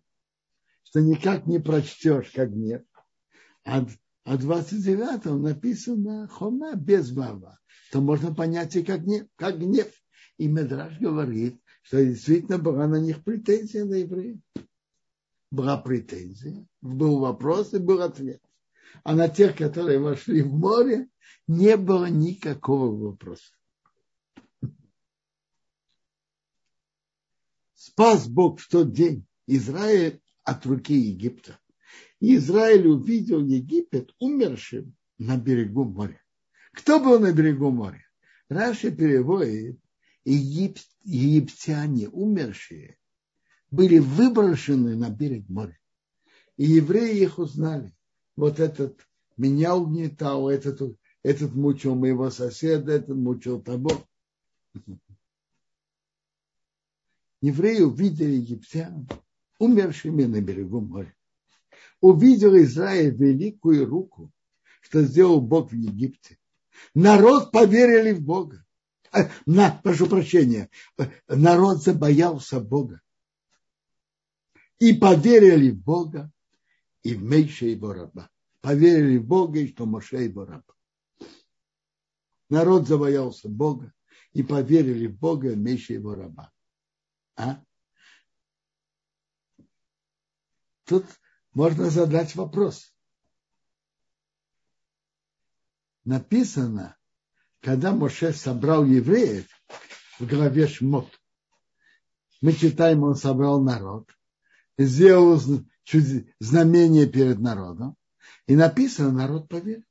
[0.83, 2.87] что никак не прочтешь, как нет.
[3.65, 3.87] А,
[4.25, 7.59] а в 29-м написано хома без вава.
[7.91, 9.27] То можно понять и как гнев.
[9.37, 9.91] Как гнев.
[10.37, 14.39] И Медраж говорит, что действительно была на них претензия на евреев.
[15.55, 18.43] Была претензия, был вопрос и был ответ.
[19.05, 21.09] А на тех, которые вошли в море,
[21.47, 23.53] не было никакого вопроса.
[27.77, 31.57] Спас Бог в тот день Израиль от руки Египта.
[32.19, 36.21] И Израиль увидел Египет умершим на берегу моря.
[36.73, 38.05] Кто был на берегу моря?
[38.49, 39.79] Раши переводит,
[40.25, 42.99] Егип, египтяне, умершие,
[43.75, 45.79] были выброшены на берег моря.
[46.57, 47.93] И евреи их узнали.
[48.37, 49.01] Вот этот
[49.37, 50.81] меня угнетал, этот,
[51.23, 53.91] этот мучил моего соседа, этот мучил того.
[57.41, 59.09] Евреи увидели египтян,
[59.59, 61.15] умершими на берегу моря.
[62.01, 64.31] Увидел Израиль великую руку,
[64.83, 66.39] что сделал Бог в Египте.
[66.95, 68.65] Народ поверили в Бога.
[69.13, 70.71] Э, на, прошу прощения,
[71.29, 73.01] народ забоялся Бога.
[74.85, 76.31] И поверили в Бога
[77.03, 78.29] и в Мейша его раба.
[78.61, 80.71] Поверили в Бога и что Моше его раб.
[82.51, 83.95] Народ забоялся Бога
[84.35, 86.53] и поверили в Бога и в Мейша его раба.
[87.35, 87.65] А?
[90.85, 91.07] Тут
[91.55, 92.95] можно задать вопрос.
[96.05, 96.95] Написано,
[97.61, 99.49] когда Моше собрал евреев
[100.19, 101.09] в главе Шмот,
[102.43, 104.11] мы читаем, он собрал народ,
[104.79, 105.41] сделал
[106.41, 107.97] знамение перед народом,
[108.47, 109.85] и написано, народ поверил.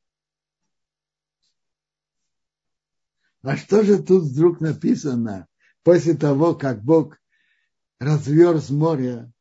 [3.42, 5.48] А что же тут вдруг написано,
[5.84, 7.20] после того, как Бог
[8.00, 9.32] разверз море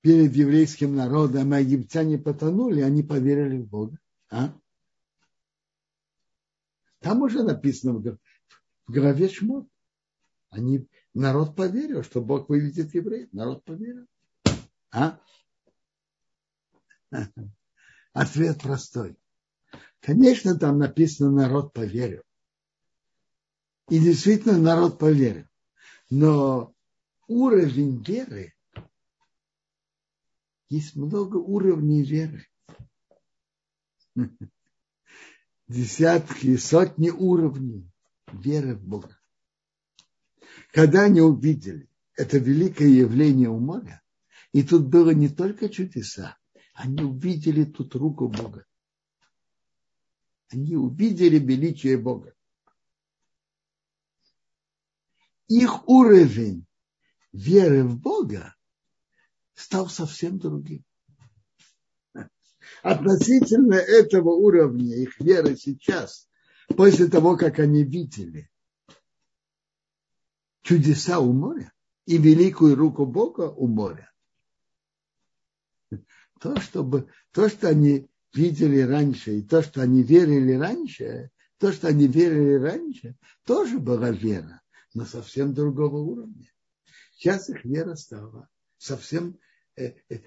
[0.00, 3.98] перед еврейским народом, а египтяне потонули, они поверили в Бога?
[4.30, 4.54] А?
[7.00, 8.18] Там уже написано в
[8.86, 9.68] главе Шмот.
[10.50, 13.32] Они, народ поверил, что Бог выведет евреев.
[13.32, 14.06] Народ поверил.
[14.92, 15.18] А?
[18.12, 19.16] Ответ простой.
[20.00, 22.22] Конечно, там написано, народ поверил.
[23.88, 25.46] И действительно, народ поверил.
[26.10, 26.74] Но
[27.26, 28.54] уровень веры,
[30.68, 32.46] есть много уровней веры
[35.68, 37.90] десятки, сотни уровней
[38.32, 39.18] веры в Бога.
[40.70, 44.01] Когда они увидели это великое явление у моря,
[44.52, 46.38] и тут было не только чудеса,
[46.74, 48.66] они увидели тут руку Бога.
[50.50, 52.34] Они увидели величие Бога.
[55.48, 56.66] Их уровень
[57.32, 58.54] веры в Бога
[59.54, 60.84] стал совсем другим.
[62.82, 66.28] Относительно этого уровня их веры сейчас,
[66.76, 68.50] после того, как они видели
[70.62, 71.72] чудеса у моря
[72.06, 74.11] и великую руку Бога у моря,
[76.42, 81.86] то, чтобы, то, что они видели раньше, и то, что они верили раньше, то, что
[81.86, 84.60] они верили раньше, тоже была вера,
[84.92, 86.50] но совсем другого уровня.
[87.14, 89.38] Сейчас их вера стала совсем,
[89.76, 90.18] э, э,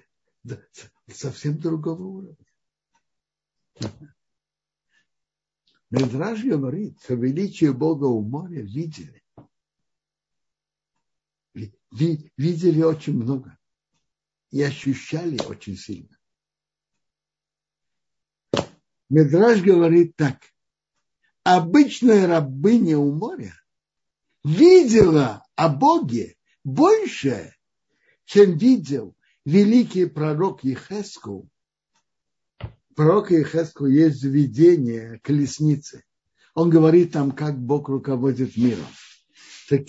[1.12, 2.46] совсем другого уровня.
[5.90, 9.22] Медраж говорит, что величие Бога у моря видели.
[11.92, 13.58] Видели очень много
[14.56, 16.16] и ощущали очень сильно.
[19.10, 20.38] Медраж говорит так.
[21.44, 23.54] Обычная рабыня у моря
[24.44, 27.54] видела о Боге больше,
[28.24, 31.50] чем видел великий пророк Ехескул.
[32.94, 36.02] Пророк Ехескул есть видение колесницы.
[36.54, 38.88] Он говорит там, как Бог руководит миром.
[39.68, 39.82] Так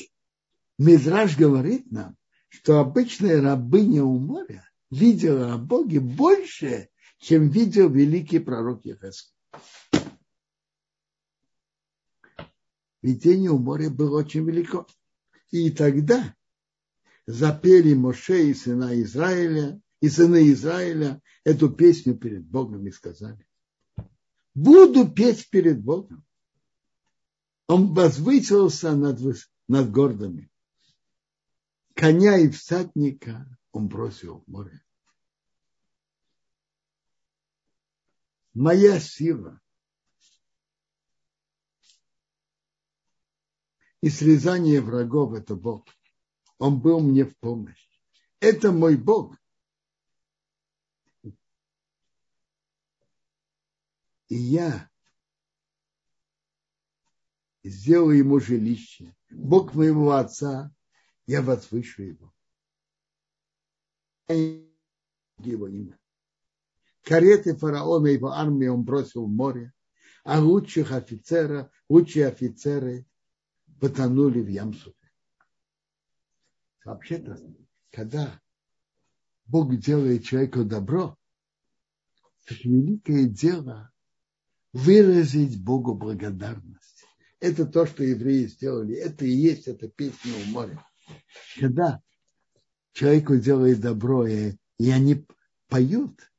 [0.78, 2.18] Мидраж говорит нам,
[2.58, 6.90] что обычная рабыня у моря видела о Боге больше,
[7.20, 9.36] чем видел великий пророк Ефесков.
[13.04, 14.88] Видение у моря было очень велико.
[15.52, 16.36] И тогда
[17.28, 23.48] запели Моше и сына Израиля, и сыны Израиля эту песню перед Богом и сказали,
[24.56, 26.26] буду петь перед Богом.
[27.68, 29.20] Он возвысился над,
[29.68, 30.50] над гордыми.
[31.98, 34.86] Коня и всадника он бросил в море.
[38.54, 39.60] Моя сила
[44.02, 45.88] и срезание врагов– это Бог.
[46.60, 47.90] Он был мне в помощь.
[48.40, 49.36] Это мой Бог.
[54.28, 54.88] И я
[57.64, 59.16] сделаю ему жилище.
[59.32, 60.72] Бог моего отца,
[61.28, 62.34] я возвышу его.
[64.28, 66.00] Его имя.
[67.04, 69.74] Кареты фараона и его армии он бросил в море,
[70.24, 73.06] а лучших офицеров, лучшие офицеры
[73.80, 74.96] потонули в Ямсуфе.
[76.84, 77.38] Вообще-то,
[77.92, 78.42] когда
[79.46, 81.18] Бог делает человеку добро,
[82.46, 83.92] это великое дело
[84.74, 87.06] выразить Богу благодарность.
[87.40, 88.96] Это то, что евреи сделали.
[88.96, 90.87] Это и есть эта песня у моря.
[91.60, 92.02] Когда
[92.94, 95.26] человеку делает добро, и, и они
[95.68, 96.32] поют,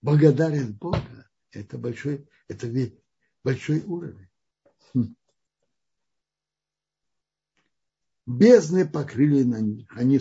[0.00, 2.68] благодарят Бога, это большой, это
[3.42, 4.28] большой уровень.
[4.94, 5.14] Хм.
[8.26, 10.20] Бездны покрыли на них, они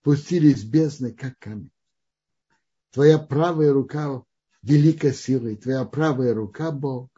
[0.00, 1.70] спустились бездны, как камень.
[2.90, 4.22] Твоя правая рука
[4.62, 7.08] великой силой, твоя правая рука, Бог,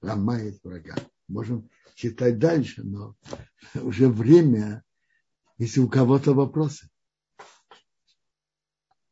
[0.00, 0.94] ломает врага.
[1.28, 3.16] Можем читать дальше, но
[3.82, 4.84] уже время,
[5.58, 6.88] если у кого-то вопросы.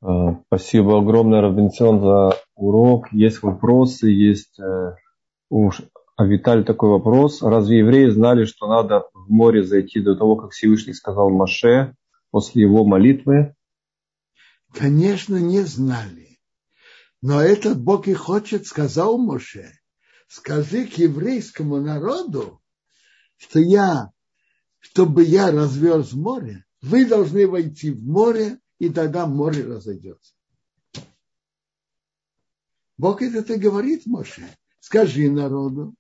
[0.00, 3.10] А, спасибо огромное, Робинсон, за урок.
[3.12, 4.96] Есть вопросы, есть э,
[5.50, 5.70] у
[6.16, 7.42] а Виталий такой вопрос.
[7.42, 11.96] Разве евреи знали, что надо в море зайти до того, как Всевышний сказал Маше
[12.30, 13.56] после его молитвы?
[14.72, 16.38] Конечно, не знали.
[17.20, 19.72] Но этот Бог и хочет, сказал Моше,
[20.28, 22.60] скажи к еврейскому народу,
[23.36, 24.10] что я,
[24.78, 30.34] чтобы я разверз море, вы должны войти в море и тогда море разойдется.
[32.96, 34.42] Бог это говорит Моше.
[34.80, 35.94] Скажи народу,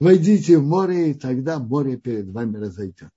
[0.00, 3.10] войдите в море, и тогда море перед вами разойдется.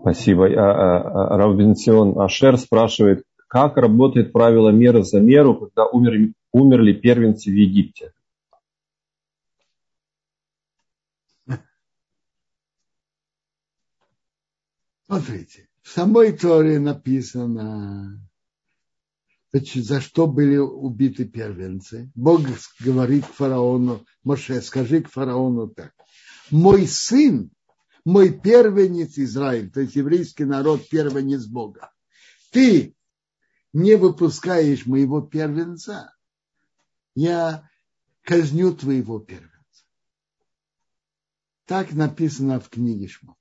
[0.00, 0.46] Спасибо.
[0.46, 6.92] А, а, а, Равбенсион Ашер спрашивает, как работает правило меры за меру, когда умерли, умерли
[6.92, 8.12] первенцы в Египте?
[15.10, 18.24] Смотрите, в самой Торе написано,
[19.52, 22.12] за что были убиты первенцы.
[22.14, 22.42] Бог
[22.78, 25.92] говорит фараону, Моше, скажи к фараону так.
[26.52, 27.50] Мой сын,
[28.04, 31.90] мой первенец Израиль, то есть еврейский народ, первенец Бога.
[32.52, 32.94] Ты
[33.72, 36.14] не выпускаешь моего первенца,
[37.16, 37.68] я
[38.22, 39.50] казню твоего первенца.
[41.64, 43.39] Так написано в книге Шмот.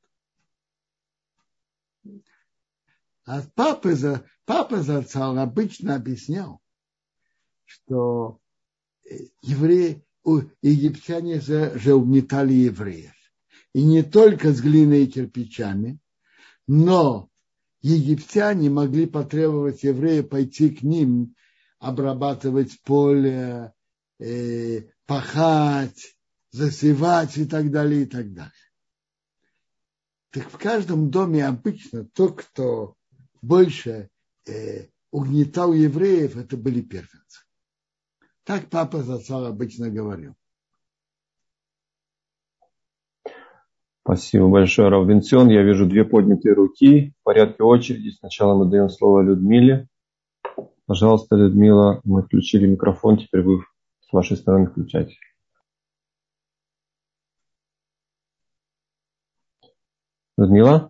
[3.30, 6.60] А папа, за, папа Зацал обычно объяснял,
[7.64, 8.40] что
[9.06, 10.04] э, евреи,
[10.64, 13.14] египтяне же, же угнетали евреев.
[13.74, 16.00] И не только с глиной и кирпичами,
[16.66, 17.30] но
[17.84, 21.36] египтяне могли потребовать еврея пойти к ним,
[21.78, 23.74] обрабатывать поле,
[24.18, 26.18] э, пахать,
[26.50, 28.52] засевать и так далее, и так далее.
[30.32, 32.96] Так в каждом доме обычно тот, кто
[33.42, 34.10] больше
[34.48, 37.42] э, угнетал евреев, это были первенцы.
[38.44, 40.36] Так папа Зацал обычно говорил.
[44.04, 45.50] Спасибо большое, Раввинцион.
[45.50, 48.10] Я вижу две поднятые руки в порядке очереди.
[48.10, 49.88] Сначала мы даем слово Людмиле.
[50.88, 53.64] Пожалуйста, Людмила, мы включили микрофон, теперь вы
[54.00, 55.16] с вашей стороны включайте.
[60.36, 60.90] Людмила?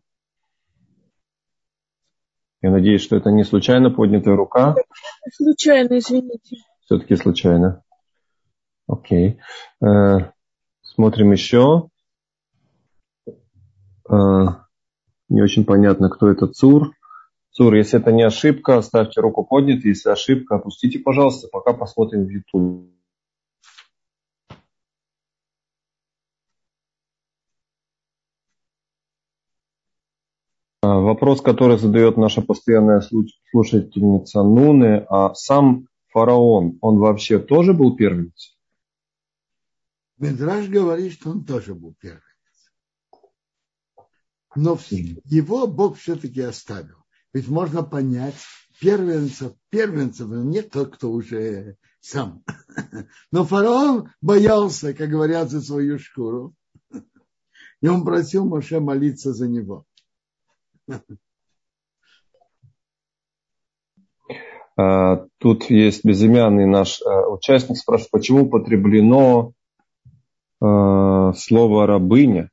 [2.62, 4.76] Я надеюсь, что это не случайно поднятая рука.
[5.32, 6.58] Случайно, извините.
[6.86, 7.84] Все-таки случайно.
[8.88, 9.40] Окей.
[9.82, 10.32] Э,
[10.82, 11.90] смотрим еще.
[14.10, 14.46] Э,
[15.30, 16.92] не очень понятно, кто это ЦУР.
[17.52, 19.90] ЦУР, если это не ошибка, оставьте руку поднятой.
[19.92, 22.99] Если ошибка, опустите, пожалуйста, пока посмотрим в YouTube.
[30.96, 33.04] Вопрос, который задает наша постоянная
[33.52, 38.58] слушательница Нуны, а сам фараон, он вообще тоже был первенец?
[40.18, 42.24] Медраж говорит, что он тоже был первенец.
[44.56, 44.78] Но
[45.26, 46.98] его Бог все-таки оставил.
[47.34, 48.36] Ведь можно понять,
[48.80, 52.44] первенцев, первенцев не тот, кто уже сам.
[53.32, 56.56] Но фараон боялся, как говорят, за свою шкуру.
[57.82, 59.86] И он просил Моше молиться за него.
[64.82, 69.52] А, тут есть безымянный наш а, участник, спрашивает, почему употреблено
[70.62, 72.50] а, слово рабыня?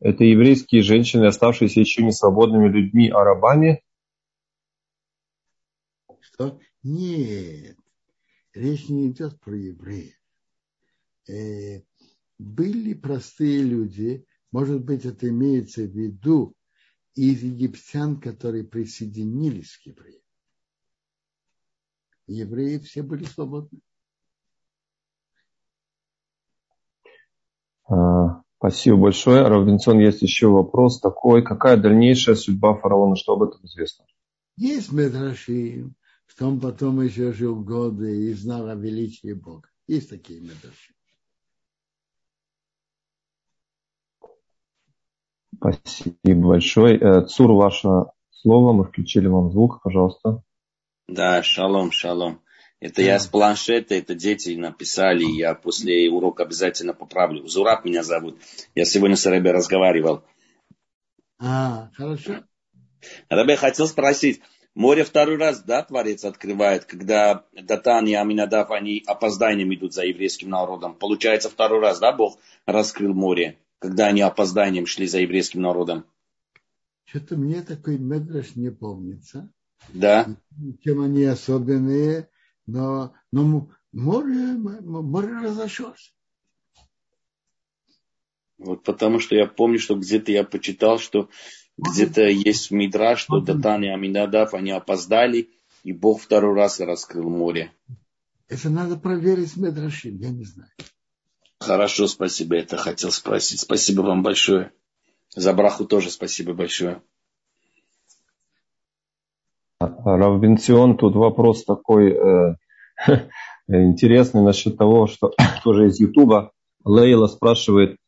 [0.00, 3.82] Это еврейские женщины, оставшиеся еще не свободными людьми, а рабами?
[6.20, 6.58] Что?
[6.82, 7.76] Нет,
[8.54, 10.14] речь не идет про евреев.
[11.28, 11.82] Э,
[12.38, 16.54] были простые люди, может быть, это имеется в виду
[17.18, 20.22] из египтян, которые присоединились к евреям.
[22.28, 23.80] Евреи все были свободны.
[27.88, 29.48] А, спасибо большое.
[29.48, 31.42] Равенсон, есть еще вопрос такой.
[31.42, 33.16] Какая дальнейшая судьба фараона?
[33.16, 34.04] Что об этом известно?
[34.56, 35.90] Есть Медраши,
[36.26, 39.68] что он потом еще жил годы и знал о величии Бога.
[39.88, 40.94] Есть такие Медраши.
[45.58, 46.98] Спасибо большое.
[46.98, 47.88] Э, Цур, ваше
[48.30, 48.72] слово.
[48.72, 50.42] Мы включили вам звук, пожалуйста.
[51.08, 52.40] Да, шалом, шалом.
[52.80, 57.44] Это я с планшета, это дети написали, я после урока обязательно поправлю.
[57.48, 58.38] Зураб меня зовут.
[58.76, 60.22] Я сегодня с Ребе разговаривал.
[61.40, 62.44] А, хорошо.
[63.28, 64.42] Ребе хотел спросить,
[64.76, 70.48] море второй раз, да, Творец открывает, когда Датан и Аминадав, они опозданием идут за еврейским
[70.48, 70.94] народом.
[70.94, 73.58] Получается, второй раз, да, Бог раскрыл море?
[73.78, 76.04] Когда они опозданием шли за еврейским народом?
[77.04, 79.50] Что-то мне такой медраж не помнится.
[79.88, 80.28] Да.
[80.82, 82.28] Чем они особенные,
[82.66, 86.14] но, но море, море разошлось.
[88.58, 91.30] Вот потому что я помню, что где-то я почитал, что
[91.78, 95.48] где-то есть в Мидра, что Датан и Аминадав, они опоздали,
[95.84, 97.72] и Бог второй раз раскрыл море.
[98.48, 100.70] Это надо проверить с Медрашим, я не знаю.
[101.60, 103.60] Хорошо, спасибо, это хотел спросить.
[103.60, 104.72] Спасибо вам большое.
[105.34, 107.02] За браху тоже спасибо большое.
[109.80, 112.54] Раввинцион, тут вопрос такой э,
[113.68, 115.32] интересный насчет того, что
[115.64, 116.52] тоже из Ютуба
[116.84, 117.98] Лейла спрашивает,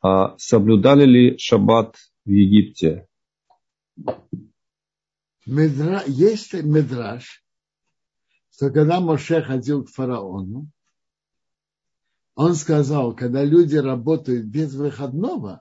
[0.00, 3.06] а соблюдали ли шаббат в Египте?
[5.46, 6.02] Медра...
[6.06, 7.42] Есть медраж,
[8.52, 10.68] что когда Моше ходил к фараону,
[12.38, 15.60] он сказал, когда люди работают без выходного,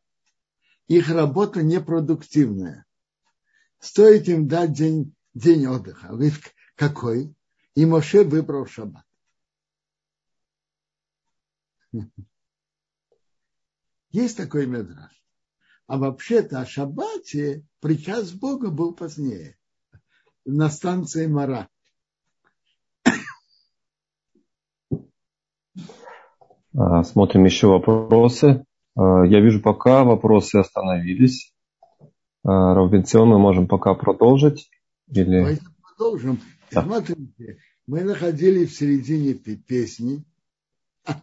[0.87, 2.85] их работа непродуктивная.
[3.79, 6.09] Стоит им дать день, день отдыха.
[6.09, 6.35] Говорит,
[6.75, 7.33] какой?
[7.73, 9.03] И Моше выбрал шаббат.
[14.11, 15.25] Есть такой медраж.
[15.87, 19.57] А вообще-то о шаббате приказ Бога был позднее.
[20.45, 21.69] На станции Мара.
[27.03, 28.63] Смотрим еще вопросы.
[28.97, 31.53] А, я вижу, пока вопросы остановились.
[32.43, 34.69] А, Робинсон, мы можем пока продолжить.
[35.07, 35.39] Или...
[35.39, 36.39] Давайте продолжим.
[36.71, 36.83] Да.
[36.83, 40.25] Смотрите, мы находились в середине песни.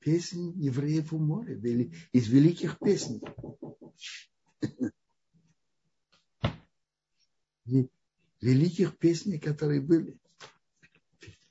[0.00, 1.54] Песни евреев у моря,
[2.12, 3.22] из великих песней.
[8.40, 10.16] Великих песней, которые были.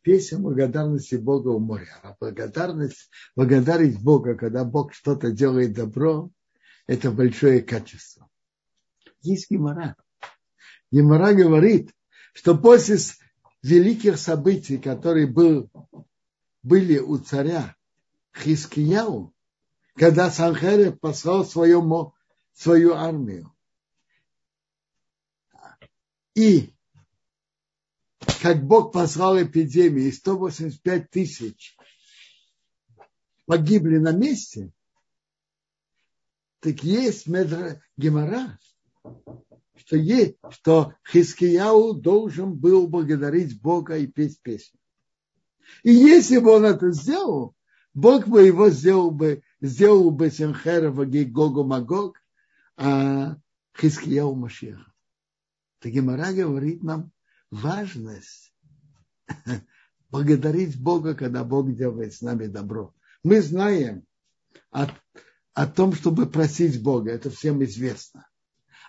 [0.08, 1.99] Песня благодарности Бога у моря.
[2.01, 6.32] А благодарность, благодарить Бога, когда Бог что-то делает добро,
[6.86, 8.30] это большое качество.
[9.20, 9.97] Есть гемора.
[10.91, 11.91] Гемора говорит,
[12.32, 12.99] что после
[13.62, 15.70] великих событий, которые был,
[16.64, 17.76] были у царя
[18.34, 19.34] Хискияу,
[19.93, 22.14] когда Санхерев послал свою,
[22.53, 23.53] свою армию.
[26.34, 26.76] И
[28.41, 31.78] как Бог послал эпидемию, и 185 тысяч
[33.45, 34.71] погибли на месте,
[36.59, 38.57] так есть Медра Гемора,
[39.75, 44.80] что, есть, что Хискияу должен был благодарить Бога и петь песню.
[45.84, 47.55] И если бы он это сделал,
[47.93, 52.21] Бог бы его сделал бы, сделал бы Сенхерова Гогу Магог,
[52.75, 53.38] а
[53.75, 54.91] Хискияу Машеха.
[55.80, 57.11] Так Гемора говорит нам
[57.52, 58.54] важность
[60.10, 62.93] благодарить Бога, когда Бог делает с нами добро.
[63.24, 64.06] Мы знаем
[64.72, 64.88] о,
[65.54, 68.28] о том, чтобы просить Бога, это всем известно.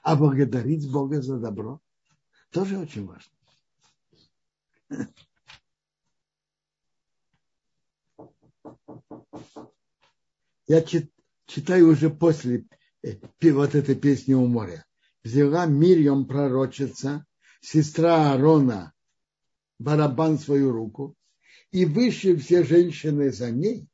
[0.03, 1.81] А благодарить Бога за добро
[2.51, 3.33] тоже очень важно.
[10.69, 10.85] Я
[11.47, 12.67] читаю уже после
[13.03, 14.85] э, вот этой песни у моря.
[15.25, 17.25] Взяла Мирьям пророчица,
[17.61, 18.93] сестра Аарона,
[19.79, 21.17] барабан свою руку,
[21.71, 23.89] и вышли все женщины за ней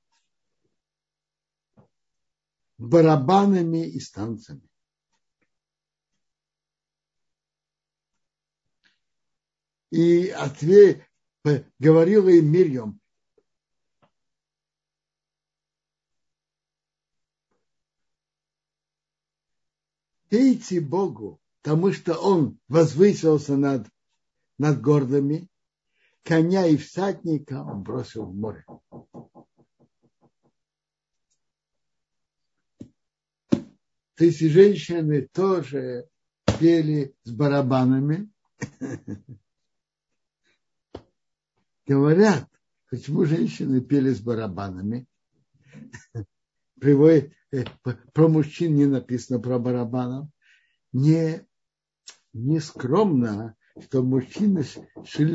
[2.78, 4.68] барабанами и станцами.
[9.90, 11.08] И ответ,
[11.78, 13.00] говорила им Мирьям,
[20.28, 23.88] пейте Богу, потому что он возвысился над,
[24.58, 25.48] над гордыми,
[26.22, 28.66] коня и всадника он бросил в море.
[34.16, 36.06] То есть женщины тоже
[36.60, 38.30] пели с барабанами.
[41.86, 42.46] Говорят,
[42.90, 45.06] почему женщины пели с барабанами.
[46.78, 47.64] Приводит, э,
[48.12, 50.28] про мужчин не написано про барабанов.
[50.92, 51.46] Не,
[52.34, 54.64] не скромно, что мужчины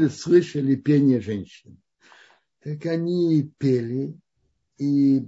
[0.10, 1.82] слышали пение женщин.
[2.62, 4.20] Так они пели,
[4.78, 5.26] и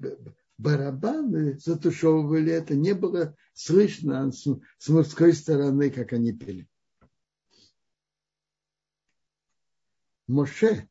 [0.57, 2.75] барабаны затушевывали это.
[2.75, 6.67] Не было слышно с мужской стороны, как они пели.
[10.27, 10.87] Моше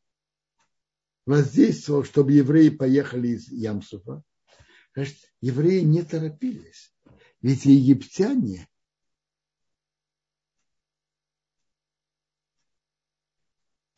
[1.26, 4.22] воздействовал, чтобы евреи поехали из Ямсуфа.
[4.94, 6.92] Значит, евреи не торопились.
[7.40, 8.68] Ведь египтяне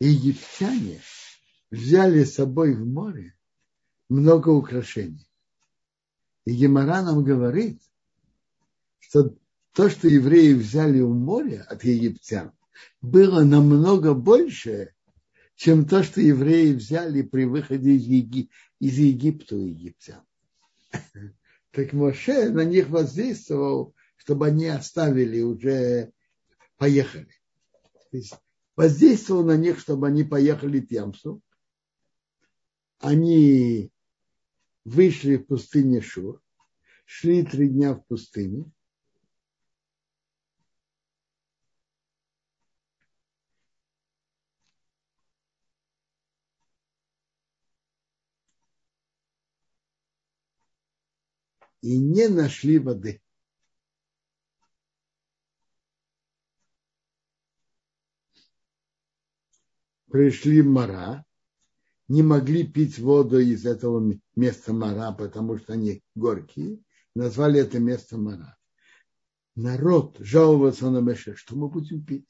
[0.07, 1.01] египтяне
[1.71, 3.35] взяли с собой в море
[4.09, 5.29] много украшений.
[6.45, 7.81] И Гемора нам говорит,
[8.99, 9.37] что
[9.73, 12.53] то, что евреи взяли у моря от египтян,
[13.01, 14.95] было намного больше,
[15.55, 18.51] чем то, что евреи взяли при выходе из, Еги...
[18.81, 20.23] из Египта у египтян.
[21.71, 26.13] Так Моше на них воздействовал, чтобы они оставили уже,
[26.77, 27.33] поехали.
[28.11, 28.35] То есть
[28.77, 31.41] воздействовал на них, чтобы они поехали в Ямсу.
[32.99, 33.91] Они
[34.85, 36.41] вышли в пустыне Шур,
[37.05, 38.65] шли три дня в пустыне.
[51.81, 53.21] И не нашли воды.
[60.13, 61.25] Пришли Мара,
[62.07, 66.81] не могли пить воду из этого места Мара, потому что они горькие,
[67.15, 68.59] назвали это место Мара.
[69.55, 72.29] Народ жаловался на Меше, что мы будем пить?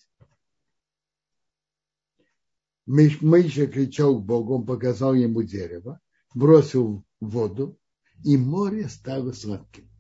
[2.86, 6.00] Миша кричал к Богу, он показал ему дерево,
[6.34, 7.76] бросил воду,
[8.24, 9.90] и море стало сладким.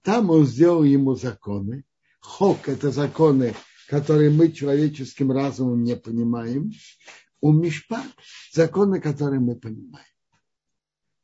[0.00, 1.84] Там он сделал ему законы.
[2.20, 3.54] Хок– это законы,
[3.88, 6.72] которые мы человеческим разумом не понимаем
[7.40, 8.06] у Мишпат
[8.52, 10.06] законы, которые мы понимаем.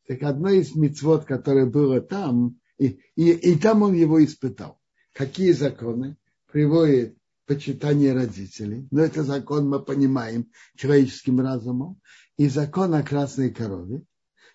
[0.06, 4.80] Так одно из мецвод, которое было там, и, и, и там он его испытал.
[5.12, 6.16] Какие законы?
[6.50, 8.86] приводит почитание родителей.
[8.90, 12.00] Но это закон мы понимаем человеческим разумом.
[12.36, 14.02] И закон о красной корове.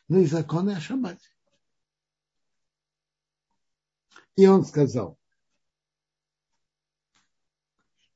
[0.08, 1.28] Ну и законы о шабате.
[4.36, 5.18] И он сказал,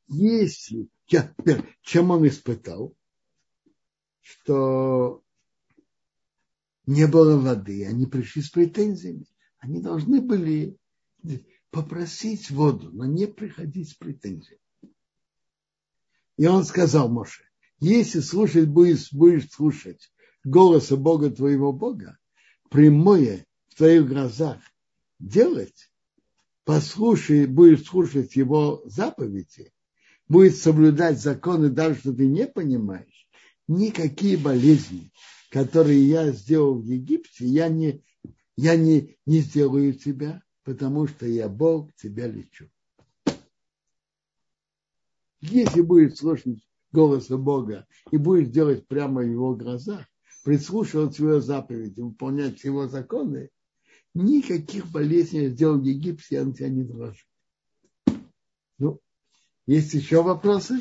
[0.09, 0.89] если,
[1.81, 2.95] чем он испытал,
[4.21, 5.23] что
[6.85, 9.27] не было воды, они пришли с претензиями.
[9.59, 10.77] Они должны были
[11.69, 14.61] попросить воду, но не приходить с претензиями.
[16.37, 17.43] И он сказал Моше,
[17.79, 20.11] если слушать будешь, будешь слушать
[20.43, 22.17] голоса Бога твоего Бога,
[22.69, 24.61] прямое в твоих глазах
[25.19, 25.91] делать,
[26.63, 29.71] послушай, будешь слушать его заповеди,
[30.29, 33.27] будет соблюдать законы, даже что ты не понимаешь,
[33.67, 35.11] никакие болезни,
[35.49, 38.03] которые я сделал в Египте, я не,
[38.55, 42.69] я не, не сделаю тебя, потому что я Бог, тебя лечу.
[45.41, 46.59] Если будешь слушать
[46.91, 50.05] голоса Бога и будешь делать прямо в его глазах,
[50.43, 53.49] прислушиваться его заповеди, выполнять его законы,
[54.13, 57.23] никаких болезней я сделал в Египте, я на тебя не доложу.
[58.79, 58.99] Ну,
[59.69, 60.79] есть еще вопросы?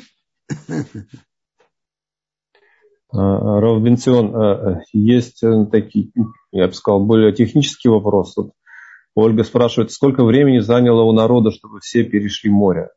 [3.11, 6.11] А, а, а, есть э, такие,
[6.51, 8.35] я бы сказал, более технический вопрос.
[8.37, 8.53] Вот
[9.15, 12.89] Ольга спрашивает, сколько времени заняло у народа, чтобы все перешли море?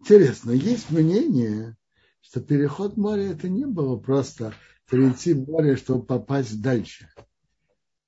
[0.00, 1.76] Интересно, есть мнение,
[2.20, 4.54] что переход моря это не было просто
[4.90, 7.08] перейти море, чтобы попасть дальше.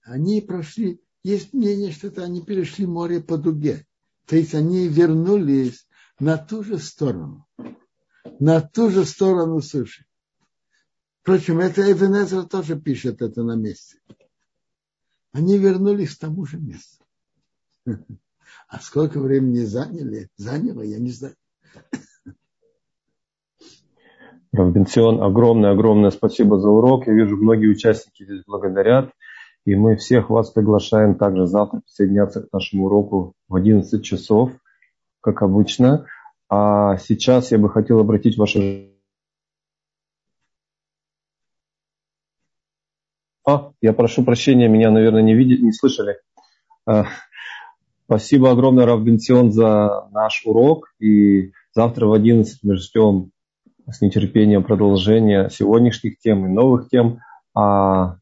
[0.03, 3.87] Они прошли, есть мнение, что это они перешли море по дуге.
[4.27, 5.87] То есть они вернулись
[6.19, 7.47] на ту же сторону,
[8.39, 10.05] на ту же сторону суши.
[11.23, 13.99] Впрочем, это Эвенезер тоже пишет это на месте.
[15.33, 17.05] Они вернулись к тому же месту.
[18.69, 21.37] А сколько времени заняли, заняло, я не знаю.
[24.53, 27.07] Равбенцион, огромное-огромное спасибо за урок.
[27.07, 29.13] Я вижу, многие участники здесь благодарят.
[29.65, 34.51] И мы всех вас приглашаем также завтра присоединяться к нашему уроку в 11 часов,
[35.21, 36.07] как обычно.
[36.49, 38.91] А сейчас я бы хотел обратить ваше...
[43.47, 46.19] А, я прошу прощения, меня, наверное, не видели, не слышали.
[46.85, 47.07] А,
[48.07, 50.93] спасибо огромное, Равбенцион, за наш урок.
[50.99, 53.31] И завтра в 11 мы ждем
[53.89, 57.21] с нетерпением продолжения сегодняшних тем и новых тем.
[57.55, 58.17] А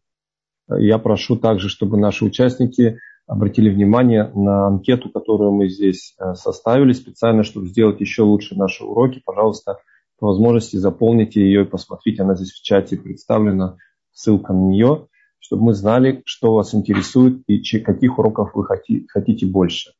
[0.78, 6.92] я прошу также, чтобы наши участники обратили внимание на анкету, которую мы здесь э, составили
[6.92, 9.22] специально, чтобы сделать еще лучше наши уроки.
[9.24, 9.78] Пожалуйста,
[10.18, 13.76] по возможности заполните ее и посмотрите, она здесь в чате представлена,
[14.12, 15.06] ссылка на нее,
[15.38, 19.92] чтобы мы знали, что вас интересует и каких уроков вы хотите больше.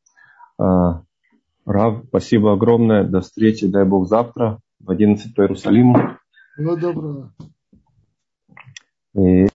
[0.59, 1.03] А,
[1.64, 3.05] Рав, спасибо огромное.
[3.05, 6.18] До встречи, дай Бог, завтра в 11 по Иерусалиму.
[6.55, 7.33] Всего доброго.
[9.14, 9.47] И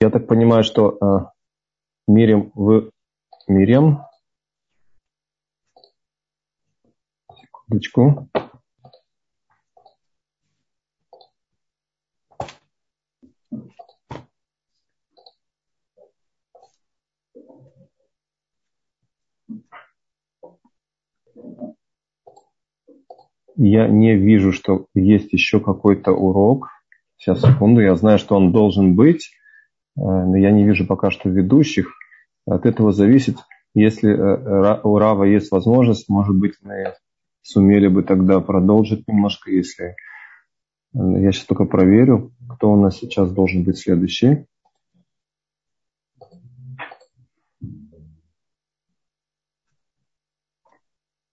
[0.00, 1.26] я так понимаю, что э,
[2.06, 2.90] Мирим, вы...
[3.48, 3.98] Мирим.
[7.34, 8.28] Секундочку.
[23.60, 26.68] Я не вижу, что есть еще какой-то урок.
[27.16, 29.32] Сейчас, секунду, я знаю, что он должен быть,
[29.98, 31.92] но я не вижу пока что ведущих.
[32.46, 33.36] От этого зависит,
[33.74, 36.94] если э, у Рава есть возможность, может быть, мы
[37.42, 39.94] сумели бы тогда продолжить немножко, если э,
[40.94, 44.46] я сейчас только проверю, кто у нас сейчас должен быть следующий.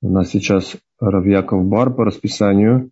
[0.02, 2.92] У нас сейчас Равьяков Бар по расписанию.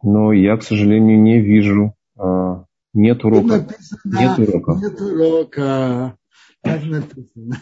[0.00, 1.95] Но я, к сожалению, не вижу.
[2.18, 3.46] А, нет урока.
[3.46, 4.72] Написано, нет урока.
[4.72, 6.18] Нет урока.
[6.62, 7.56] Так написано.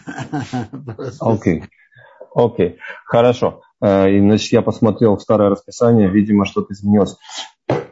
[1.19, 1.59] Окей.
[1.59, 1.67] Okay.
[2.33, 2.67] Окей.
[2.69, 2.77] Okay.
[3.05, 3.61] Хорошо.
[3.81, 6.09] А, и, значит, я посмотрел старое расписание.
[6.09, 7.17] Видимо, что-то изменилось.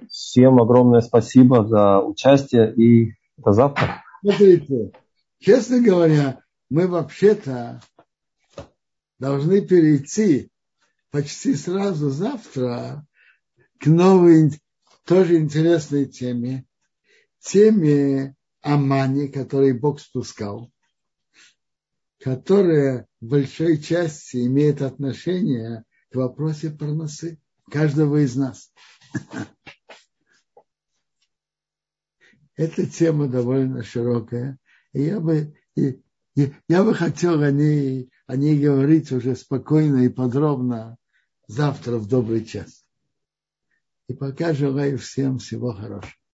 [0.09, 2.73] Всем огромное спасибо за участие.
[2.75, 4.03] И до завтра.
[4.21, 4.91] Смотрите,
[5.39, 6.39] честно говоря,
[6.69, 7.81] мы вообще-то
[9.19, 10.49] должны перейти
[11.11, 13.05] почти сразу завтра
[13.79, 14.51] к новой,
[15.05, 16.65] тоже интересной теме,
[17.39, 20.71] теме Амани, который Бог спускал,
[22.19, 27.39] которая в большой части имеет отношение к вопросе парносы
[27.69, 28.71] каждого из нас.
[32.55, 34.57] эта тема довольно широкая.
[34.93, 36.01] И я бы, и,
[36.35, 40.97] и, я бы хотел о ней, о ней говорить уже спокойно и подробно
[41.47, 42.82] завтра в добрый час.
[44.07, 46.13] И пока желаю всем всего хорошего.